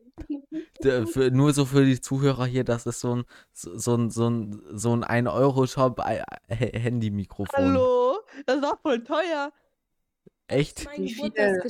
[0.84, 4.09] D- Für, nur so für die Zuhörer hier, das ist so ein, so so ein,
[4.09, 7.55] so ein, so ein 1-Euro-Shop äh, H- Handy-Mikrofon.
[7.55, 8.17] hallo?
[8.45, 9.51] Das war voll teuer.
[10.47, 10.86] Echt?
[10.86, 11.05] Mein.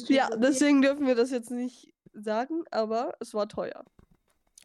[0.07, 3.83] Ja, deswegen dürfen wir das jetzt nicht sagen, aber es war teuer.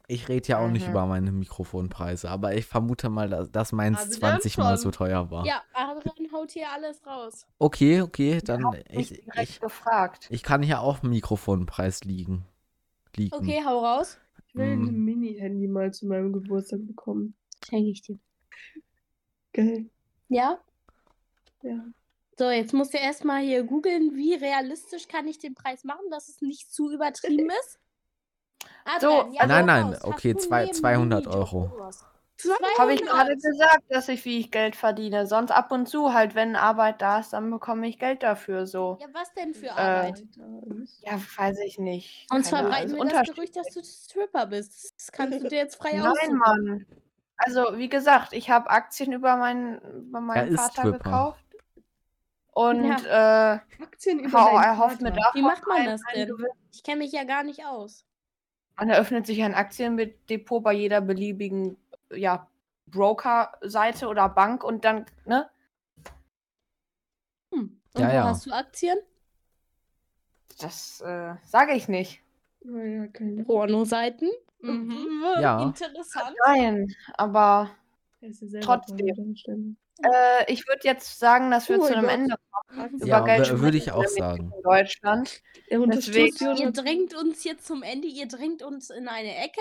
[0.09, 0.91] Ich rede ja auch nicht Mhm.
[0.93, 4.79] über meine Mikrofonpreise, aber ich vermute mal, dass, dass meins Also dann 20 mal schon.
[4.79, 5.47] so teuer war.
[5.47, 7.47] Ja, Adrian haut hier alles raus.
[7.61, 8.63] Okay, okay, dann
[8.93, 10.27] nicht ich, direkt ich, gefragt.
[10.31, 12.45] ich kann hier auch Mikrofonpreis liegen.
[13.17, 13.35] Liegen.
[13.35, 14.19] Okay, hau raus.
[14.49, 15.05] Ich will ein Hm.
[15.05, 17.35] Mini-Handy mal zu meinem Geburtstag bekommen.
[17.65, 18.19] Schenke ich dir.
[19.53, 19.91] Geil.
[20.29, 20.59] Ja?
[21.63, 21.85] Ja.
[22.39, 26.29] So, jetzt musst du erstmal hier googeln, wie realistisch kann ich den Preis machen, dass
[26.29, 27.79] es nicht zu übertrieben ist.
[28.85, 30.05] Adrian, ja, Nein, nein, raus.
[30.05, 31.91] Okay, zwei- neben 200 Minijob Euro.
[32.79, 33.43] Habe ich gerade 200?
[33.43, 35.27] gesagt, dass ich wie ich Geld verdiene.
[35.27, 38.99] Sonst ab und zu halt, wenn Arbeit da ist, dann bekomme ich Geld dafür so.
[39.01, 40.23] Ja, was denn für Äh, Arbeit?
[41.01, 42.27] Ja, weiß ich nicht.
[42.31, 43.35] Keine Ahnung, verbreiten ist wir das.
[43.35, 44.95] Gerücht, dass du Stripper bist.
[44.97, 46.39] Das kannst du dir jetzt frei Nein, aussuchen.
[46.39, 46.87] Mann.
[47.37, 49.79] Also, wie gesagt, ich habe Aktien über meinen,
[50.09, 51.45] über meinen ist Vater gekauft.
[52.53, 55.21] Und äh, Aktien über hau- erhofft mir Vater.
[55.23, 56.29] davon Wie macht man das denn?
[56.29, 56.47] Gewinn.
[56.73, 58.05] Ich kenne mich ja gar nicht aus.
[58.77, 61.77] Man eröffnet sich ein Aktiendepot bei jeder beliebigen
[62.13, 62.49] ja,
[62.87, 65.49] Broker-Seite oder Bank und dann, ne?
[67.53, 67.81] Hm.
[67.95, 68.25] Und Ja, wo ja.
[68.25, 68.99] hast du Aktien?
[70.59, 72.23] Das äh, sage ich nicht.
[73.47, 74.31] Pornoseiten.
[74.61, 75.25] Mhm.
[75.41, 75.63] Ja.
[75.63, 76.37] Interessant.
[76.47, 77.71] Nein, aber
[78.21, 79.77] Er Trotzdem.
[80.03, 82.13] Äh, ich würde jetzt sagen, dass wir Oh zu einem Gott.
[82.13, 82.35] Ende
[83.01, 84.53] über Ja, würde ich auch sagen.
[84.55, 85.43] in Deutschland.
[85.71, 89.61] Deswegen- Ihr drängt uns jetzt zum Ende, ihr drängt uns in eine Ecke.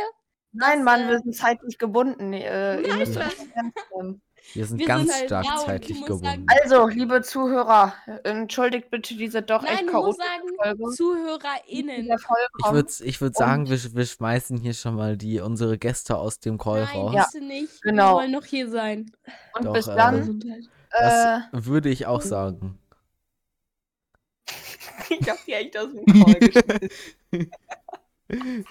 [0.51, 2.33] Nein, Das, Mann, äh, wir sind zeitlich gebunden.
[2.33, 4.21] Äh, ihr Nein, müsst nehmen.
[4.53, 6.25] Wir sind Wir ganz sind halt- stark ich zeitlich gebunden.
[6.25, 7.93] sagen- Also, liebe Zuhörer,
[8.23, 10.95] entschuldigt bitte diese doch Nein, echt chaotische sagen, Folge.
[10.95, 12.05] ZuhörerInnen.
[12.09, 16.39] Ich würde ich würd sagen, wir, wir schmeißen hier schon mal die, unsere Gäste aus
[16.39, 17.13] dem Call Nein, raus.
[17.33, 17.81] Ja, nicht.
[17.83, 18.13] genau.
[18.13, 19.11] Wir wollen noch hier sein.
[19.55, 20.17] Und Doch, bis äh, dann.
[20.19, 20.63] Gesundheit.
[20.97, 21.13] Das
[21.53, 22.79] Äh, würde ich auch sagen.
[25.09, 26.89] ich hab die echt aus dem Call geschmissen.
[28.29, 28.63] Okay.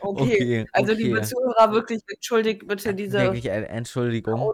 [0.00, 1.02] Okay, Also, okay.
[1.02, 4.52] liebe Zuhörer, wirklich entschuldigt bitte diese Wirklich, äh, Entschuldigung.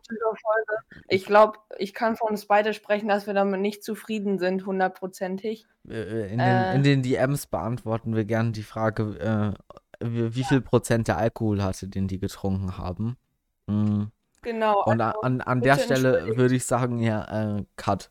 [1.08, 5.66] Ich glaube, ich kann von uns beide sprechen, dass wir damit nicht zufrieden sind, hundertprozentig.
[5.88, 6.74] Äh, In den, Äh.
[6.74, 9.54] in den DMs beantworten wir gerne die Frage,
[10.00, 13.16] äh, wie, viel Prozent der Alkohol hatte, den die getrunken haben.
[13.66, 14.04] Mm.
[14.42, 14.84] Genau.
[14.84, 18.10] Und also, an, an der Stelle würde ich sagen, ja, äh, Cut.